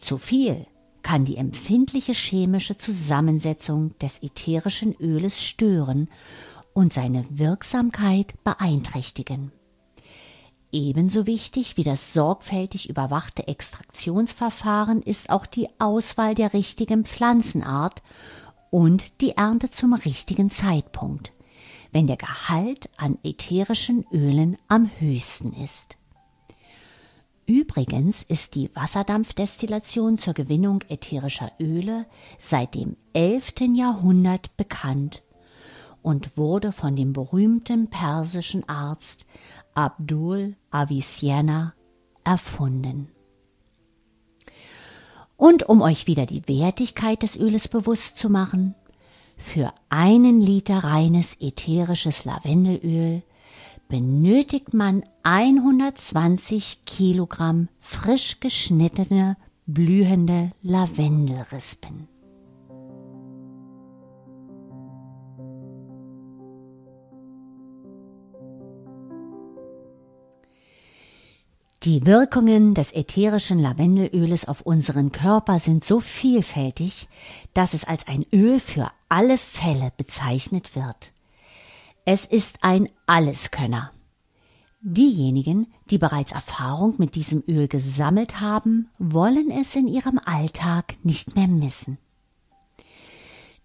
Zu 0.00 0.18
viel 0.18 0.66
kann 1.02 1.24
die 1.24 1.36
empfindliche 1.36 2.12
chemische 2.12 2.76
Zusammensetzung 2.76 3.96
des 4.00 4.22
ätherischen 4.22 4.94
Öles 4.96 5.42
stören 5.42 6.08
und 6.74 6.92
seine 6.92 7.24
Wirksamkeit 7.30 8.34
beeinträchtigen. 8.44 9.52
Ebenso 10.72 11.26
wichtig 11.26 11.78
wie 11.78 11.84
das 11.84 12.12
sorgfältig 12.12 12.90
überwachte 12.90 13.48
Extraktionsverfahren 13.48 15.00
ist 15.00 15.30
auch 15.30 15.46
die 15.46 15.68
Auswahl 15.78 16.34
der 16.34 16.52
richtigen 16.52 17.04
Pflanzenart 17.04 18.02
und 18.70 19.22
die 19.22 19.30
Ernte 19.30 19.70
zum 19.70 19.94
richtigen 19.94 20.50
Zeitpunkt, 20.50 21.32
wenn 21.92 22.06
der 22.06 22.16
Gehalt 22.16 22.90
an 22.96 23.18
ätherischen 23.22 24.04
Ölen 24.12 24.56
am 24.68 24.90
höchsten 24.98 25.52
ist. 25.52 25.96
Übrigens 27.46 28.24
ist 28.24 28.56
die 28.56 28.74
Wasserdampfdestillation 28.74 30.18
zur 30.18 30.34
Gewinnung 30.34 30.82
ätherischer 30.88 31.52
Öle 31.60 32.06
seit 32.38 32.74
dem 32.74 32.96
11. 33.12 33.54
Jahrhundert 33.74 34.56
bekannt 34.56 35.22
und 36.02 36.36
wurde 36.36 36.72
von 36.72 36.96
dem 36.96 37.12
berühmten 37.12 37.88
persischen 37.88 38.68
Arzt 38.68 39.26
Abdul 39.74 40.56
Avicenna 40.70 41.74
erfunden. 42.24 43.12
Und 45.36 45.68
um 45.68 45.82
euch 45.82 46.06
wieder 46.06 46.26
die 46.26 46.48
Wertigkeit 46.48 47.22
des 47.22 47.36
Öles 47.36 47.68
bewusst 47.68 48.16
zu 48.16 48.30
machen, 48.30 48.74
für 49.36 49.72
einen 49.88 50.40
Liter 50.40 50.78
reines 50.78 51.36
ätherisches 51.40 52.24
Lavendelöl 52.24 53.22
benötigt 53.88 54.74
man 54.74 55.04
120 55.22 56.84
Kilogramm 56.84 57.68
frisch 57.80 58.40
geschnittene, 58.40 59.36
blühende 59.66 60.50
Lavendelrispen. 60.62 62.08
Die 71.86 72.04
Wirkungen 72.04 72.74
des 72.74 72.92
ätherischen 72.92 73.60
Lavendelöles 73.60 74.48
auf 74.48 74.62
unseren 74.62 75.12
Körper 75.12 75.60
sind 75.60 75.84
so 75.84 76.00
vielfältig, 76.00 77.06
dass 77.54 77.74
es 77.74 77.84
als 77.84 78.08
ein 78.08 78.26
Öl 78.32 78.58
für 78.58 78.90
alle 79.08 79.38
Fälle 79.38 79.92
bezeichnet 79.96 80.74
wird. 80.74 81.12
Es 82.04 82.24
ist 82.24 82.58
ein 82.62 82.88
Alleskönner. 83.06 83.92
Diejenigen, 84.80 85.68
die 85.88 85.98
bereits 85.98 86.32
Erfahrung 86.32 86.94
mit 86.98 87.14
diesem 87.14 87.44
Öl 87.46 87.68
gesammelt 87.68 88.40
haben, 88.40 88.88
wollen 88.98 89.52
es 89.52 89.76
in 89.76 89.86
ihrem 89.86 90.18
Alltag 90.24 90.96
nicht 91.04 91.36
mehr 91.36 91.46
missen. 91.46 91.98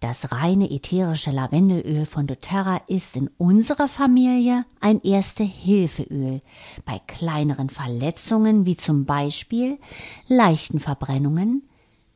Das 0.02 0.32
reine 0.32 0.68
ätherische 0.68 1.30
Lavendelöl 1.30 2.06
von 2.06 2.26
doTERRA 2.26 2.80
ist 2.88 3.16
in 3.16 3.30
unserer 3.38 3.86
Familie 3.86 4.64
ein 4.80 5.00
Erste-Hilfe-Öl 5.00 6.42
bei 6.84 7.00
kleineren 7.06 7.70
Verletzungen 7.70 8.66
wie 8.66 8.76
zum 8.76 9.04
Beispiel 9.04 9.78
leichten 10.26 10.80
Verbrennungen, 10.80 11.62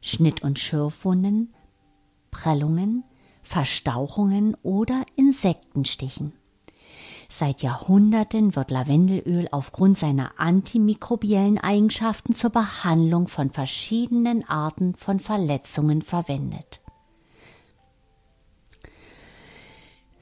Schnitt- 0.01 0.43
und 0.43 0.59
Schürfwunden, 0.59 1.55
Prellungen, 2.33 3.05
Verstauchungen 3.45 4.57
oder 4.65 5.05
Insektenstichen. 5.15 6.33
Seit 7.29 7.63
Jahrhunderten 7.63 8.57
wird 8.57 8.73
Lavendelöl 8.73 9.47
aufgrund 9.53 9.97
seiner 9.97 10.33
antimikrobiellen 10.41 11.59
Eigenschaften 11.59 12.35
zur 12.35 12.51
Behandlung 12.51 13.29
von 13.29 13.53
verschiedenen 13.53 14.43
Arten 14.49 14.97
von 14.97 15.21
Verletzungen 15.21 16.03
verwendet. 16.03 16.81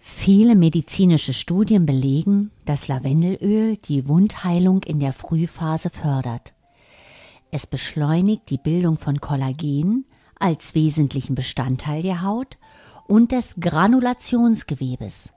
Viele 0.07 0.55
medizinische 0.55 1.33
Studien 1.33 1.87
belegen, 1.87 2.51
dass 2.67 2.89
Lavendelöl 2.89 3.79
die 3.79 4.07
Wundheilung 4.07 4.83
in 4.83 5.01
der 5.01 5.15
Frühphase 5.15 5.89
fördert. 5.89 6.53
Es 7.51 7.67
beschleunigt 7.67 8.51
die 8.51 8.59
Bildung 8.59 8.99
von 8.99 9.23
Kollagen 9.23 10.05
als 10.39 10.75
wesentlichen 10.75 11.35
Bestandteil 11.35 12.03
der 12.03 12.21
Haut 12.21 12.59
und 13.09 13.33
des 13.33 13.57
Granulationsgewebes, 13.59 15.33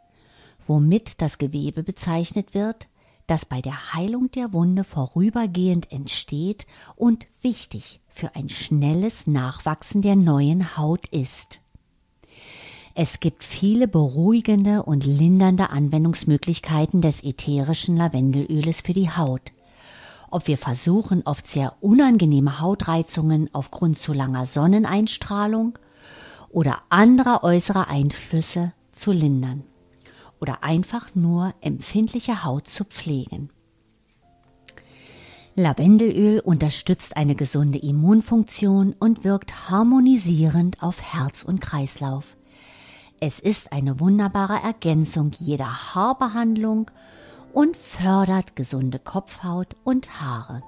womit 0.68 1.22
das 1.22 1.38
Gewebe 1.38 1.82
bezeichnet 1.82 2.54
wird, 2.54 2.90
das 3.26 3.46
bei 3.46 3.62
der 3.62 3.94
Heilung 3.94 4.32
der 4.32 4.52
Wunde 4.52 4.84
vorübergehend 4.84 5.94
entsteht 5.94 6.68
und 6.98 7.26
wichtig 7.42 8.02
für 8.10 8.36
ein 8.36 8.50
schnelles 8.50 9.28
Nachwachsen 9.28 10.02
der 10.02 10.18
neuen 10.18 10.78
Haut 10.78 11.08
ist. 11.08 11.62
Es 13.00 13.20
gibt 13.20 13.44
viele 13.44 13.88
beruhigende 13.88 14.82
und 14.82 15.06
lindernde 15.06 15.70
Anwendungsmöglichkeiten 15.70 17.00
des 17.00 17.24
ätherischen 17.24 17.96
Lavendelöles 17.96 18.82
für 18.82 18.94
die 18.94 19.12
Haut. 19.12 19.52
Ob 20.32 20.48
wir 20.48 20.58
versuchen, 20.58 21.22
oft 21.24 21.46
sehr 21.46 21.76
unangenehme 21.80 22.60
Hautreizungen 22.60 23.52
aufgrund 23.54 24.00
zu 24.00 24.14
langer 24.14 24.48
Sonneneinstrahlung 24.48 25.78
oder 26.50 26.80
anderer 26.90 27.44
äußerer 27.44 27.88
Einflüsse 27.88 28.74
zu 28.92 29.12
lindern 29.12 29.64
oder 30.42 30.64
einfach 30.64 31.14
nur 31.14 31.54
empfindliche 31.62 32.46
Haut 32.46 32.66
zu 32.66 32.84
pflegen. 32.84 33.52
Lavendelöl 35.56 36.40
unterstützt 36.40 37.16
eine 37.16 37.36
gesunde 37.36 37.78
Immunfunktion 37.78 38.96
und 38.98 39.24
wirkt 39.24 39.70
harmonisierend 39.70 40.82
auf 40.82 41.00
Herz 41.00 41.44
und 41.44 41.62
Kreislauf. 41.62 42.37
Es 43.20 43.40
ist 43.40 43.72
eine 43.72 44.00
wunderbare 44.00 44.62
Ergänzung 44.64 45.32
jeder 45.40 45.96
Haarbehandlung 45.96 46.92
und 47.52 47.76
fördert 47.76 48.56
gesunde 48.56 49.00
Kopfhaut 49.00 49.76
und 49.84 50.22
Haare. 50.22 50.62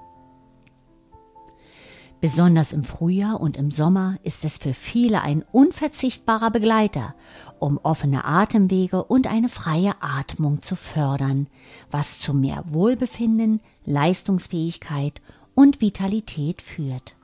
Besonders 2.20 2.72
im 2.72 2.82
Frühjahr 2.82 3.40
und 3.40 3.56
im 3.56 3.70
Sommer 3.70 4.18
ist 4.24 4.44
es 4.44 4.58
für 4.58 4.74
viele 4.74 5.22
ein 5.22 5.44
unverzichtbarer 5.52 6.50
Begleiter, 6.50 7.14
um 7.60 7.78
offene 7.78 8.24
Atemwege 8.24 9.04
und 9.04 9.28
eine 9.28 9.48
freie 9.48 9.94
Atmung 10.00 10.60
zu 10.60 10.74
fördern, 10.74 11.46
was 11.90 12.18
zu 12.18 12.34
mehr 12.34 12.64
Wohlbefinden, 12.66 13.60
Leistungsfähigkeit 13.86 15.22
und 15.54 15.80
Vitalität 15.80 16.60
führt. 16.60 17.14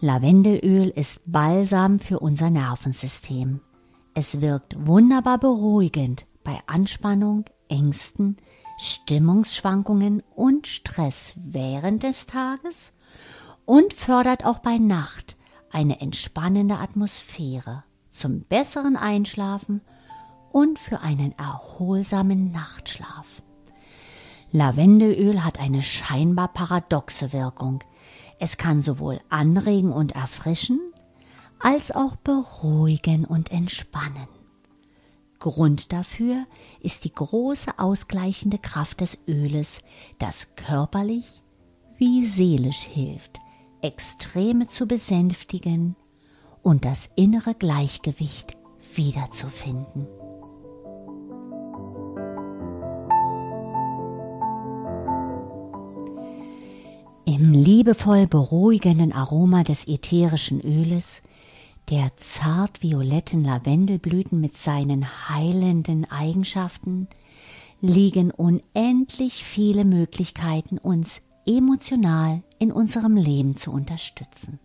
Lavendelöl 0.00 0.88
ist 0.88 1.20
Balsam 1.26 1.98
für 1.98 2.20
unser 2.20 2.48
Nervensystem. 2.48 3.60
Es 4.20 4.40
wirkt 4.40 4.74
wunderbar 4.84 5.38
beruhigend 5.38 6.26
bei 6.42 6.58
Anspannung, 6.66 7.44
Ängsten, 7.68 8.36
Stimmungsschwankungen 8.76 10.24
und 10.34 10.66
Stress 10.66 11.34
während 11.36 12.02
des 12.02 12.26
Tages 12.26 12.92
und 13.64 13.94
fördert 13.94 14.44
auch 14.44 14.58
bei 14.58 14.78
Nacht 14.78 15.36
eine 15.70 16.00
entspannende 16.00 16.80
Atmosphäre 16.80 17.84
zum 18.10 18.42
besseren 18.42 18.96
Einschlafen 18.96 19.82
und 20.50 20.80
für 20.80 20.98
einen 20.98 21.30
erholsamen 21.38 22.50
Nachtschlaf. 22.50 23.44
Lavendelöl 24.50 25.44
hat 25.44 25.60
eine 25.60 25.80
scheinbar 25.80 26.48
paradoxe 26.48 27.32
Wirkung. 27.32 27.84
Es 28.40 28.56
kann 28.56 28.82
sowohl 28.82 29.20
anregen 29.28 29.92
und 29.92 30.10
erfrischen, 30.10 30.80
als 31.60 31.90
auch 31.90 32.16
beruhigen 32.16 33.24
und 33.24 33.50
entspannen. 33.52 34.28
Grund 35.38 35.92
dafür 35.92 36.44
ist 36.80 37.04
die 37.04 37.12
große 37.12 37.78
ausgleichende 37.78 38.58
Kraft 38.58 39.00
des 39.00 39.18
Öles, 39.26 39.82
das 40.18 40.54
körperlich 40.56 41.42
wie 41.96 42.24
seelisch 42.24 42.82
hilft, 42.82 43.38
Extreme 43.82 44.68
zu 44.68 44.86
besänftigen 44.86 45.96
und 46.62 46.84
das 46.84 47.10
innere 47.16 47.54
Gleichgewicht 47.54 48.56
wiederzufinden. 48.94 50.06
Im 57.24 57.52
liebevoll 57.52 58.26
beruhigenden 58.26 59.12
Aroma 59.12 59.62
des 59.62 59.86
ätherischen 59.86 60.60
Öles, 60.60 61.22
der 61.90 62.16
zart 62.16 62.82
violetten 62.82 63.44
Lavendelblüten 63.44 64.40
mit 64.40 64.56
seinen 64.56 65.28
heilenden 65.28 66.10
Eigenschaften, 66.10 67.08
liegen 67.80 68.30
unendlich 68.30 69.44
viele 69.44 69.84
Möglichkeiten, 69.84 70.78
uns 70.78 71.22
emotional 71.46 72.42
in 72.58 72.72
unserem 72.72 73.16
Leben 73.16 73.56
zu 73.56 73.72
unterstützen. 73.72 74.58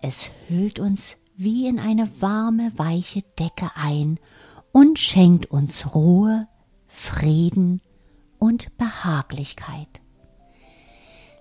Es 0.00 0.30
hüllt 0.48 0.78
uns 0.78 1.16
wie 1.36 1.66
in 1.66 1.78
eine 1.78 2.20
warme, 2.20 2.72
weiche 2.76 3.22
Decke 3.38 3.70
ein 3.74 4.18
und 4.72 4.98
schenkt 4.98 5.46
uns 5.46 5.94
Ruhe, 5.94 6.48
Frieden 6.86 7.80
und 8.38 8.76
Behaglichkeit. 8.76 10.00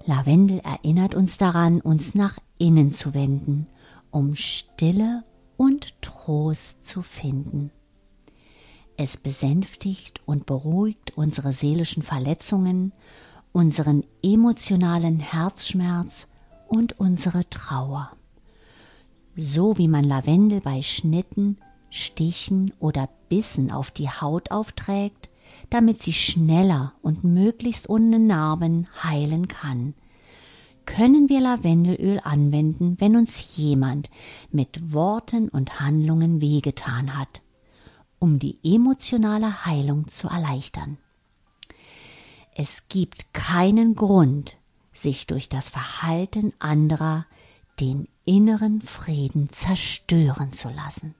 Lavendel 0.05 0.59
erinnert 0.59 1.15
uns 1.15 1.37
daran, 1.37 1.79
uns 1.79 2.15
nach 2.15 2.37
innen 2.57 2.91
zu 2.91 3.13
wenden, 3.13 3.67
um 4.13 4.35
Stille 4.35 5.23
und 5.57 6.01
Trost 6.01 6.85
zu 6.85 7.01
finden. 7.01 7.71
Es 8.95 9.17
besänftigt 9.17 10.21
und 10.25 10.45
beruhigt 10.45 11.17
unsere 11.17 11.51
seelischen 11.51 12.03
Verletzungen, 12.03 12.93
unseren 13.51 14.03
emotionalen 14.21 15.19
Herzschmerz 15.19 16.27
und 16.67 16.99
unsere 16.99 17.49
Trauer. 17.49 18.11
So 19.35 19.79
wie 19.79 19.87
man 19.87 20.03
Lavendel 20.03 20.61
bei 20.61 20.83
Schnitten, 20.83 21.57
Stichen 21.89 22.71
oder 22.79 23.09
Bissen 23.29 23.71
auf 23.71 23.89
die 23.89 24.09
Haut 24.09 24.51
aufträgt, 24.51 25.31
damit 25.71 26.03
sie 26.03 26.13
schneller 26.13 26.93
und 27.01 27.23
möglichst 27.23 27.89
ohne 27.89 28.19
Narben 28.19 28.87
heilen 29.03 29.47
kann. 29.47 29.95
Können 30.85 31.29
wir 31.29 31.39
Lavendelöl 31.39 32.19
anwenden, 32.23 32.95
wenn 32.99 33.15
uns 33.15 33.55
jemand 33.57 34.09
mit 34.51 34.93
Worten 34.93 35.49
und 35.49 35.79
Handlungen 35.79 36.41
wehgetan 36.41 37.17
hat, 37.17 37.41
um 38.19 38.39
die 38.39 38.59
emotionale 38.63 39.65
Heilung 39.65 40.07
zu 40.07 40.27
erleichtern. 40.27 40.97
Es 42.55 42.87
gibt 42.87 43.33
keinen 43.33 43.95
Grund, 43.95 44.57
sich 44.93 45.25
durch 45.25 45.49
das 45.49 45.69
Verhalten 45.69 46.53
anderer 46.59 47.25
den 47.79 48.07
inneren 48.25 48.81
Frieden 48.81 49.49
zerstören 49.49 50.53
zu 50.53 50.69
lassen. 50.69 51.15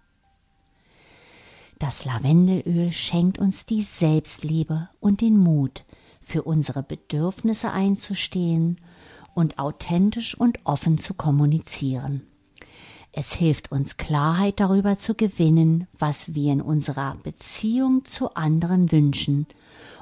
Das 1.80 2.06
Lavendelöl 2.06 2.92
schenkt 2.92 3.40
uns 3.40 3.66
die 3.66 3.82
Selbstliebe 3.82 4.90
und 5.00 5.22
den 5.22 5.38
Mut, 5.38 5.84
für 6.22 6.44
unsere 6.44 6.84
Bedürfnisse 6.84 7.72
einzustehen 7.72 8.80
und 9.34 9.60
authentisch 9.60 10.38
und 10.38 10.60
offen 10.64 10.98
zu 10.98 11.14
kommunizieren. 11.14 12.22
Es 13.12 13.34
hilft 13.34 13.72
uns 13.72 13.98
Klarheit 13.98 14.60
darüber 14.60 14.98
zu 14.98 15.14
gewinnen, 15.14 15.88
was 15.98 16.34
wir 16.34 16.52
in 16.52 16.62
unserer 16.62 17.16
Beziehung 17.22 18.06
zu 18.06 18.34
anderen 18.34 18.92
wünschen 18.92 19.46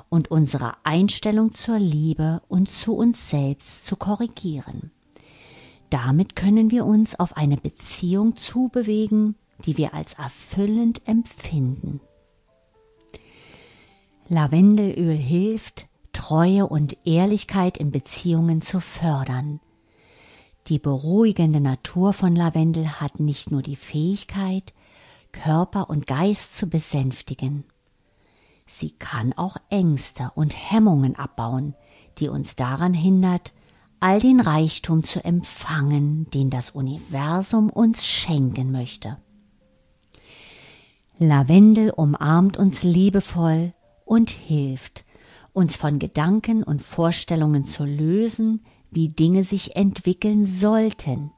und 0.10 0.32
unsere 0.32 0.74
Einstellung 0.84 1.54
zur 1.54 1.78
Liebe 1.78 2.42
und 2.48 2.72
zu 2.72 2.96
uns 2.96 3.30
selbst 3.30 3.86
zu 3.86 3.98
korrigieren. 3.98 4.92
Damit 5.90 6.38
können 6.38 6.72
wir 6.72 6.86
uns 6.86 7.20
auf 7.20 7.36
eine 7.36 7.58
Beziehung 7.58 8.38
zubewegen, 8.38 9.36
die 9.66 9.78
wir 9.78 9.94
als 9.94 10.14
erfüllend 10.14 11.02
empfinden. 11.06 12.00
Lavendelöl 14.30 15.18
hilft, 15.18 15.90
Treue 16.14 16.68
und 16.68 16.98
Ehrlichkeit 17.06 17.78
in 17.78 17.92
Beziehungen 17.92 18.62
zu 18.62 18.80
fördern. 18.80 19.60
Die 20.68 20.80
beruhigende 20.80 21.60
Natur 21.60 22.14
von 22.14 22.36
Lavendel 22.36 23.02
hat 23.02 23.20
nicht 23.20 23.52
nur 23.52 23.62
die 23.62 23.76
Fähigkeit, 23.76 24.74
Körper 25.32 25.90
und 25.90 26.08
Geist 26.08 26.56
zu 26.56 26.68
besänftigen. 26.68 27.64
Sie 28.68 28.92
kann 28.92 29.34
auch 29.34 29.58
Ängste 29.70 30.32
und 30.36 30.56
Hemmungen 30.56 31.16
abbauen, 31.16 31.76
die 32.20 32.30
uns 32.30 32.56
daran 32.56 32.94
hindert, 32.94 33.54
all 34.00 34.20
den 34.20 34.40
Reichtum 34.40 35.04
zu 35.04 35.24
empfangen, 35.24 36.30
den 36.32 36.50
das 36.50 36.72
Universum 36.72 37.70
uns 37.70 38.06
schenken 38.06 38.72
möchte. 38.72 39.18
Lavendel 41.20 41.92
umarmt 41.92 42.58
uns 42.58 42.84
liebevoll 42.84 43.72
und 44.06 44.32
hilft, 44.32 45.06
uns 45.54 45.76
von 45.76 46.00
Gedanken 46.00 46.64
und 46.64 46.82
Vorstellungen 46.82 47.66
zu 47.66 47.86
lösen, 47.86 48.62
wie 48.90 49.10
Dinge 49.10 49.44
sich 49.44 49.76
entwickeln 49.76 50.46
sollten, 50.46 51.32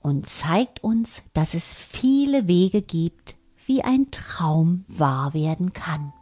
und 0.00 0.28
zeigt 0.28 0.82
uns, 0.84 1.22
dass 1.32 1.54
es 1.54 1.74
viele 1.74 2.46
Wege 2.48 2.82
gibt, 2.82 3.36
wie 3.66 3.82
ein 3.82 4.10
Traum 4.10 4.84
wahr 4.88 5.34
werden 5.34 5.72
kann. 5.72 6.12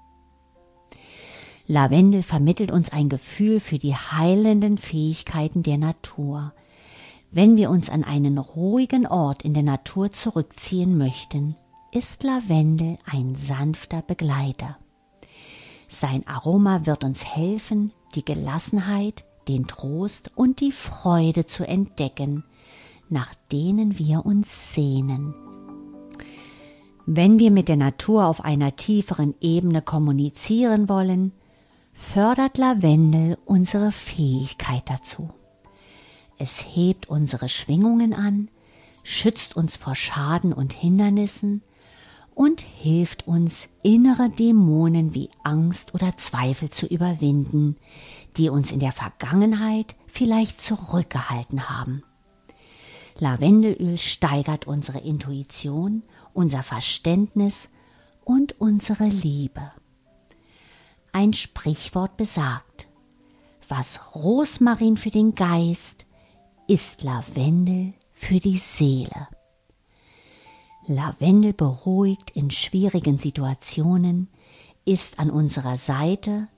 Lavendel 1.69 2.23
vermittelt 2.23 2.71
uns 2.71 2.91
ein 2.91 3.09
Gefühl 3.09 3.61
für 3.61 3.79
die 3.79 3.95
heilenden 3.95 4.79
Fähigkeiten 4.79 5.63
der 5.63 5.79
Natur. 5.79 6.53
Wenn 7.33 7.57
wir 7.57 7.71
uns 7.71 7.91
an 7.91 8.05
einen 8.05 8.39
ruhigen 8.39 9.07
Ort 9.07 9.43
in 9.43 9.53
der 9.53 9.65
Natur 9.65 10.13
zurückziehen 10.13 10.97
möchten, 10.97 11.57
ist 11.93 12.23
Lavendel 12.23 12.99
ein 13.05 13.35
sanfter 13.35 14.01
Begleiter. 14.03 14.79
Sein 15.89 16.27
Aroma 16.27 16.87
wird 16.87 17.05
uns 17.05 17.25
helfen, 17.25 17.93
die 18.15 18.25
Gelassenheit, 18.25 19.25
den 19.49 19.67
Trost 19.67 20.31
und 20.35 20.61
die 20.61 20.73
Freude 20.73 21.47
zu 21.47 21.67
entdecken, 21.67 22.45
nach 23.09 23.35
denen 23.53 23.99
wir 23.99 24.27
uns 24.27 24.75
sehnen. 24.75 25.35
Wenn 27.07 27.39
wir 27.39 27.53
mit 27.53 27.69
der 27.69 27.77
Natur 27.77 28.27
auf 28.27 28.45
einer 28.45 28.75
tieferen 28.75 29.35
Ebene 29.41 29.81
kommunizieren 29.81 30.89
wollen, 30.89 31.33
fördert 31.93 32.59
Lavendel 32.59 33.39
unsere 33.45 33.93
Fähigkeit 33.93 34.83
dazu. 34.91 35.31
Es 36.37 36.61
hebt 36.75 37.09
unsere 37.09 37.49
Schwingungen 37.49 38.13
an, 38.13 38.49
schützt 39.05 39.57
uns 39.57 39.77
vor 39.77 39.95
Schaden 39.95 40.53
und 40.53 40.73
Hindernissen 40.73 41.63
und 42.37 42.61
hilft 42.61 43.27
uns, 43.27 43.71
innere 43.83 44.29
Dämonen 44.29 45.15
wie 45.15 45.31
Angst 45.43 45.95
oder 45.95 46.19
Zweifel 46.19 46.69
zu 46.69 46.87
überwinden, 46.87 47.77
die 48.37 48.51
uns 48.51 48.73
in 48.73 48.79
der 48.79 48.93
Vergangenheit 48.93 49.97
vielleicht 50.07 50.61
zurückgehalten 50.61 51.71
haben. 51.71 52.03
Lavendelöl 53.19 53.97
steigert 53.97 54.67
unsere 54.67 54.99
Intuition, 54.99 56.03
unser 56.35 56.63
Verständnis 56.63 57.71
und 58.23 58.61
unsere 58.61 59.07
Liebe. 59.07 59.73
Ein 61.13 61.33
Sprichwort 61.33 62.19
besagt, 62.19 62.87
was 63.67 64.15
Rosmarin 64.15 64.99
für 64.99 65.11
den 65.11 65.35
Geist, 65.35 66.05
ist 66.69 67.03
Lavendel 67.03 67.95
für 68.13 68.41
die 68.41 68.59
Seele. 68.59 69.27
Lavendel 70.89 71.53
beruhigt 71.53 72.31
in 72.31 72.51
schwierigen 72.51 73.19
Situationen, 73.19 74.29
ist 74.85 75.19
an 75.19 75.31
unserer 75.31 75.77
Seite 75.77 76.49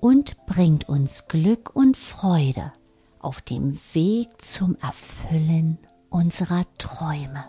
und 0.00 0.46
bringt 0.46 0.88
uns 0.88 1.28
Glück 1.28 1.74
und 1.74 1.96
Freude 1.96 2.72
auf 3.18 3.42
dem 3.42 3.78
Weg 3.92 4.28
zum 4.42 4.76
Erfüllen 4.80 5.78
unserer 6.08 6.64
Träume. 6.78 7.44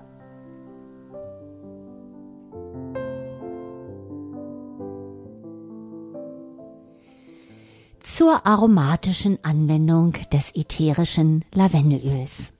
Zur 8.02 8.45
aromatischen 8.45 9.39
Anwendung 9.43 10.12
des 10.34 10.54
ätherischen 10.54 11.45
Lavendelöls. 11.54 12.52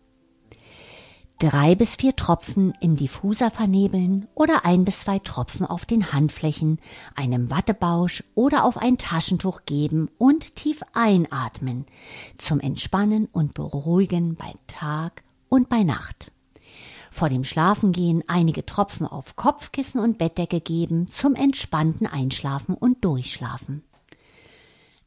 Drei 1.42 1.74
bis 1.74 1.96
vier 1.96 2.16
Tropfen 2.16 2.72
im 2.82 2.96
Diffuser 2.96 3.50
vernebeln 3.50 4.28
oder 4.36 4.64
ein 4.64 4.86
bis 4.86 5.00
zwei 5.00 5.18
Tropfen 5.18 5.66
auf 5.66 5.88
den 5.88 6.14
Handflächen, 6.14 6.78
einem 7.16 7.50
Wattebausch 7.50 8.24
oder 8.36 8.64
auf 8.64 8.78
ein 8.78 9.00
Taschentuch 9.00 9.62
geben 9.66 10.12
und 10.20 10.56
tief 10.56 10.84
einatmen 10.94 11.88
zum 12.38 12.60
Entspannen 12.60 13.26
und 13.32 13.56
Beruhigen 13.56 14.36
bei 14.36 14.54
Tag 14.68 15.24
und 15.50 15.68
bei 15.68 15.82
Nacht. 15.82 16.32
Vor 17.10 17.28
dem 17.28 17.44
Schlafengehen 17.44 18.24
einige 18.28 18.64
Tropfen 18.64 19.08
auf 19.08 19.36
Kopfkissen 19.36 20.00
und 20.00 20.20
Bettdecke 20.20 20.62
geben 20.62 21.08
zum 21.08 21.34
entspannten 21.34 22.06
Einschlafen 22.06 22.76
und 22.76 23.04
Durchschlafen 23.04 23.82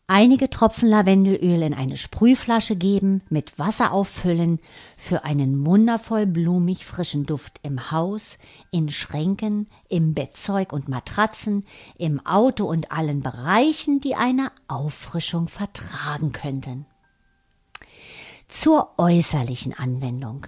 einige 0.06 0.50
Tropfen 0.50 0.88
Lavendelöl 0.88 1.62
in 1.62 1.74
eine 1.74 1.96
Sprühflasche 1.96 2.76
geben, 2.76 3.22
mit 3.30 3.58
Wasser 3.58 3.92
auffüllen, 3.92 4.60
für 4.96 5.24
einen 5.24 5.64
wundervoll 5.64 6.26
blumig 6.26 6.84
frischen 6.84 7.26
Duft 7.26 7.60
im 7.62 7.90
Haus, 7.90 8.38
in 8.70 8.90
Schränken, 8.90 9.68
im 9.88 10.14
Bettzeug 10.14 10.72
und 10.72 10.88
Matratzen, 10.88 11.64
im 11.96 12.24
Auto 12.26 12.66
und 12.66 12.92
allen 12.92 13.20
Bereichen, 13.20 14.00
die 14.00 14.14
eine 14.14 14.52
Auffrischung 14.68 15.48
vertragen 15.48 16.32
könnten. 16.32 16.86
Zur 18.48 18.98
äußerlichen 18.98 19.72
Anwendung. 19.72 20.46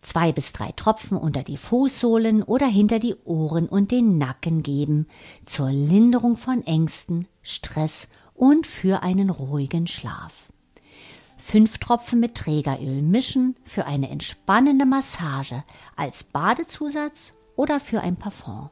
Zwei 0.00 0.32
bis 0.32 0.52
drei 0.52 0.72
Tropfen 0.72 1.18
unter 1.18 1.42
die 1.42 1.56
Fußsohlen 1.56 2.42
oder 2.42 2.66
hinter 2.66 2.98
die 2.98 3.16
Ohren 3.24 3.68
und 3.68 3.90
den 3.90 4.16
Nacken 4.16 4.62
geben, 4.62 5.06
zur 5.44 5.70
Linderung 5.70 6.36
von 6.36 6.64
Ängsten, 6.64 7.26
Stress 7.42 8.08
und 8.38 8.66
für 8.66 9.02
einen 9.02 9.30
ruhigen 9.30 9.86
Schlaf. 9.86 10.48
Fünf 11.36 11.78
Tropfen 11.78 12.20
mit 12.20 12.34
Trägeröl 12.34 13.02
mischen 13.02 13.56
für 13.64 13.86
eine 13.86 14.08
entspannende 14.10 14.86
Massage 14.86 15.62
als 15.96 16.24
Badezusatz 16.24 17.32
oder 17.56 17.80
für 17.80 18.00
ein 18.00 18.16
Parfum. 18.16 18.70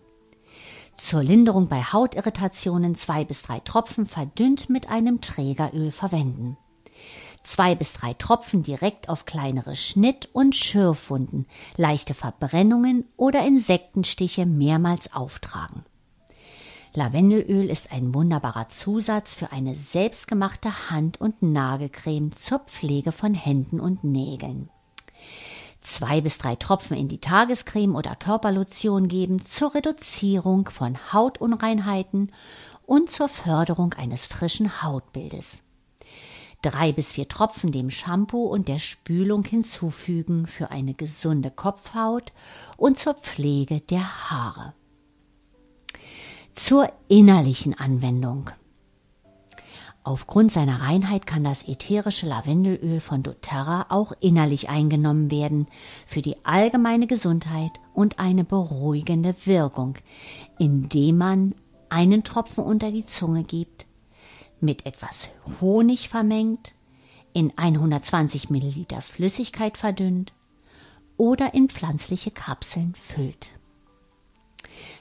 Zur 0.97 1.23
Linderung 1.23 1.69
bei 1.69 1.83
Hautirritationen 1.83 2.95
zwei 2.95 3.25
bis 3.25 3.43
drei 3.43 3.61
Tropfen 3.61 4.07
verdünnt 4.07 4.71
mit 4.71 4.89
einem 4.89 5.21
Trägeröl 5.21 5.93
verwenden. 5.93 6.57
Zwei 7.43 7.75
bis 7.75 7.93
drei 7.93 8.15
Tropfen 8.15 8.63
direkt 8.63 9.09
auf 9.09 9.27
kleinere 9.27 9.77
Schnitt- 9.77 10.29
und 10.33 10.57
Schürfwunden, 10.57 11.47
leichte 11.77 12.15
Verbrennungen 12.15 13.05
oder 13.17 13.47
Insektenstiche 13.47 14.47
mehrmals 14.47 15.13
auftragen. 15.13 15.85
Lavendelöl 16.97 17.69
ist 17.69 17.93
ein 17.93 18.15
wunderbarer 18.15 18.71
Zusatz 18.71 19.35
für 19.35 19.53
eine 19.53 19.77
selbstgemachte 19.77 20.89
Hand- 20.89 21.21
und 21.21 21.43
Nagelcreme 21.43 22.33
zur 22.33 22.61
Pflege 22.61 23.13
von 23.13 23.35
Händen 23.35 23.81
und 23.81 24.03
Nägeln. 24.03 24.71
Zwei 25.83 26.23
bis 26.23 26.39
drei 26.39 26.57
Tropfen 26.57 26.97
in 26.97 27.09
die 27.09 27.21
Tagescreme 27.21 27.95
oder 27.95 28.15
Körperlotion 28.15 29.09
geben 29.09 29.45
zur 29.45 29.75
Reduzierung 29.75 30.71
von 30.71 30.97
Hautunreinheiten 31.13 32.33
und 32.87 33.11
zur 33.11 33.29
Förderung 33.29 33.93
eines 33.93 34.25
frischen 34.25 34.83
Hautbildes. 34.83 35.65
Drei 36.63 36.93
bis 36.93 37.13
vier 37.13 37.29
Tropfen 37.29 37.73
dem 37.73 37.91
Shampoo 37.91 38.47
und 38.47 38.69
der 38.69 38.79
Spülung 38.79 39.45
hinzufügen 39.45 40.47
für 40.47 40.71
eine 40.71 40.95
gesunde 40.95 41.51
Kopfhaut 41.51 42.33
und 42.79 42.99
zur 42.99 43.13
Pflege 43.13 43.83
der 43.83 44.31
Haare 44.31 44.73
zur 46.57 46.91
innerlichen 47.09 47.79
Anwendung. 47.79 48.51
Aufgrund 50.03 50.53
seiner 50.53 50.81
Reinheit 50.81 51.27
kann 51.27 51.45
das 51.45 51.69
ätherische 51.69 52.27
Lavendelöl 52.27 53.01
von 53.01 53.23
doTERRA 53.23 53.87
auch 53.91 54.13
innerlich 54.21 54.69
eingenommen 54.69 55.31
werden 55.31 55.67
für 56.07 56.23
die 56.23 56.45
allgemeine 56.45 57.07
Gesundheit 57.07 57.73
und 57.93 58.19
eine 58.19 58.45
beruhigende 58.45 59.35
Wirkung, 59.45 59.97
indem 60.59 61.19
man 61.19 61.55
einen 61.89 62.25
Tropfen 62.25 62.65
unter 62.65 62.91
die 62.91 63.05
Zunge 63.05 63.43
gibt, 63.43 63.87
mit 64.61 64.87
etwas 64.87 65.29
Honig 65.61 66.09
vermengt, 66.09 66.75
in 67.33 67.53
120 67.57 68.49
Milliliter 68.49 69.03
Flüssigkeit 69.03 69.77
verdünnt 69.77 70.33
oder 71.19 71.53
in 71.53 71.69
pflanzliche 71.69 72.31
Kapseln 72.31 72.95
füllt. 72.95 73.51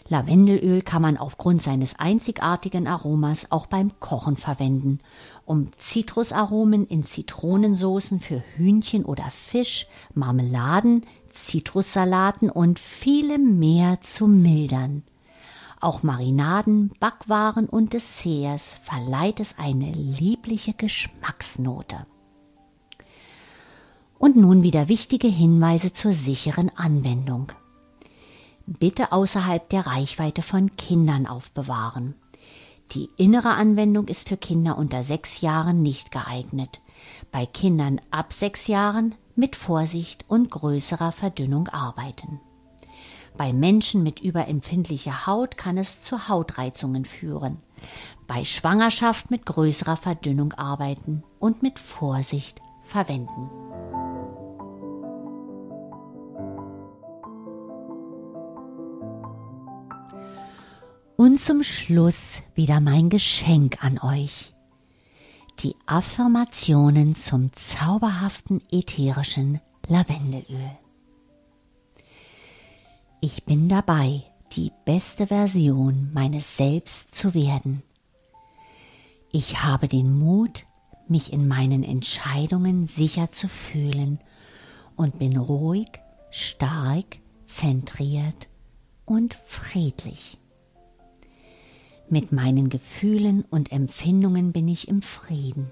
Lavendelöl 0.07 0.83
kann 0.83 1.01
man 1.01 1.17
aufgrund 1.17 1.63
seines 1.63 1.97
einzigartigen 1.97 2.85
Aromas 2.85 3.51
auch 3.51 3.65
beim 3.65 3.99
Kochen 3.99 4.37
verwenden, 4.37 4.99
um 5.45 5.71
Zitrusaromen 5.77 6.85
in 6.85 7.03
Zitronensoßen 7.03 8.19
für 8.19 8.43
Hühnchen 8.55 9.03
oder 9.03 9.31
Fisch, 9.31 9.87
Marmeladen, 10.13 11.05
Zitrussalaten 11.29 12.51
und 12.51 12.77
viele 12.77 13.39
mehr 13.39 13.99
zu 14.01 14.27
mildern. 14.27 15.01
Auch 15.81 16.03
Marinaden, 16.03 16.91
Backwaren 16.99 17.67
und 17.67 17.93
Desserts 17.93 18.79
verleiht 18.83 19.39
es 19.39 19.57
eine 19.57 19.91
liebliche 19.91 20.73
Geschmacksnote. 20.73 22.05
Und 24.19 24.35
nun 24.35 24.61
wieder 24.61 24.87
wichtige 24.87 25.27
Hinweise 25.27 25.91
zur 25.91 26.13
sicheren 26.13 26.69
Anwendung 26.75 27.51
bitte 28.65 29.12
außerhalb 29.12 29.69
der 29.69 29.88
Reichweite 29.88 30.41
von 30.41 30.75
Kindern 30.75 31.28
aufbewahren. 31.28 32.15
Die 32.91 33.10
innere 33.17 33.49
Anwendung 33.49 34.08
ist 34.08 34.30
für 34.30 34.38
Kinder 34.38 34.78
unter 34.78 35.04
sechs 35.04 35.41
Jahren 35.41 35.82
nicht 35.82 36.12
geeignet. 36.12 36.82
Bei 37.32 37.45
Kindern 37.45 37.99
ab 38.12 38.32
sechs 38.32 38.67
Jahren 38.67 39.15
mit 39.36 39.56
Vorsicht 39.56 40.25
und 40.28 40.51
größerer 40.51 41.12
Verdünnung 41.12 41.67
arbeiten. 41.67 42.39
Bei 43.38 43.51
Menschen 43.51 44.01
mit 44.01 44.21
überempfindlicher 44.21 45.28
Haut 45.28 45.58
kann 45.58 45.78
es 45.78 46.01
zu 46.01 46.30
Hautreizungen 46.30 47.04
führen. 47.04 47.58
Bei 48.28 48.45
Schwangerschaft 48.45 49.30
mit 49.30 49.45
größerer 49.45 49.97
Verdünnung 49.97 50.54
arbeiten 50.54 51.23
und 51.39 51.62
mit 51.62 51.78
Vorsicht 51.80 52.62
verwenden. 52.84 53.49
Und 61.25 61.41
zum 61.41 61.63
Schluss 61.63 62.43
wieder 62.53 62.79
mein 62.79 63.09
Geschenk 63.09 63.83
an 63.83 63.97
euch. 63.97 64.53
Die 65.61 65.75
Affirmationen 65.88 67.15
zum 67.15 67.49
zauberhaften 67.53 68.61
ätherischen 68.71 69.59
Lavendelöl. 69.88 70.77
Ich 73.21 73.43
bin 73.43 73.69
dabei, 73.69 74.21
die 74.51 74.71
beste 74.85 75.25
Version 75.25 76.11
meines 76.13 76.57
Selbst 76.57 77.15
zu 77.15 77.33
werden. 77.33 77.81
Ich 79.31 79.63
habe 79.63 79.88
den 79.88 80.13
Mut, 80.13 80.67
mich 81.07 81.33
in 81.33 81.47
meinen 81.47 81.81
Entscheidungen 81.81 82.85
sicher 82.85 83.31
zu 83.31 83.47
fühlen 83.47 84.19
und 84.95 85.17
bin 85.17 85.38
ruhig, 85.38 85.89
stark, 86.29 87.17
zentriert 87.47 88.47
und 89.05 89.33
friedlich. 89.33 90.38
Mit 92.07 92.31
meinen 92.31 92.69
Gefühlen 92.69 93.43
und 93.49 93.71
Empfindungen 93.71 94.51
bin 94.51 94.67
ich 94.67 94.87
im 94.87 95.01
Frieden, 95.01 95.71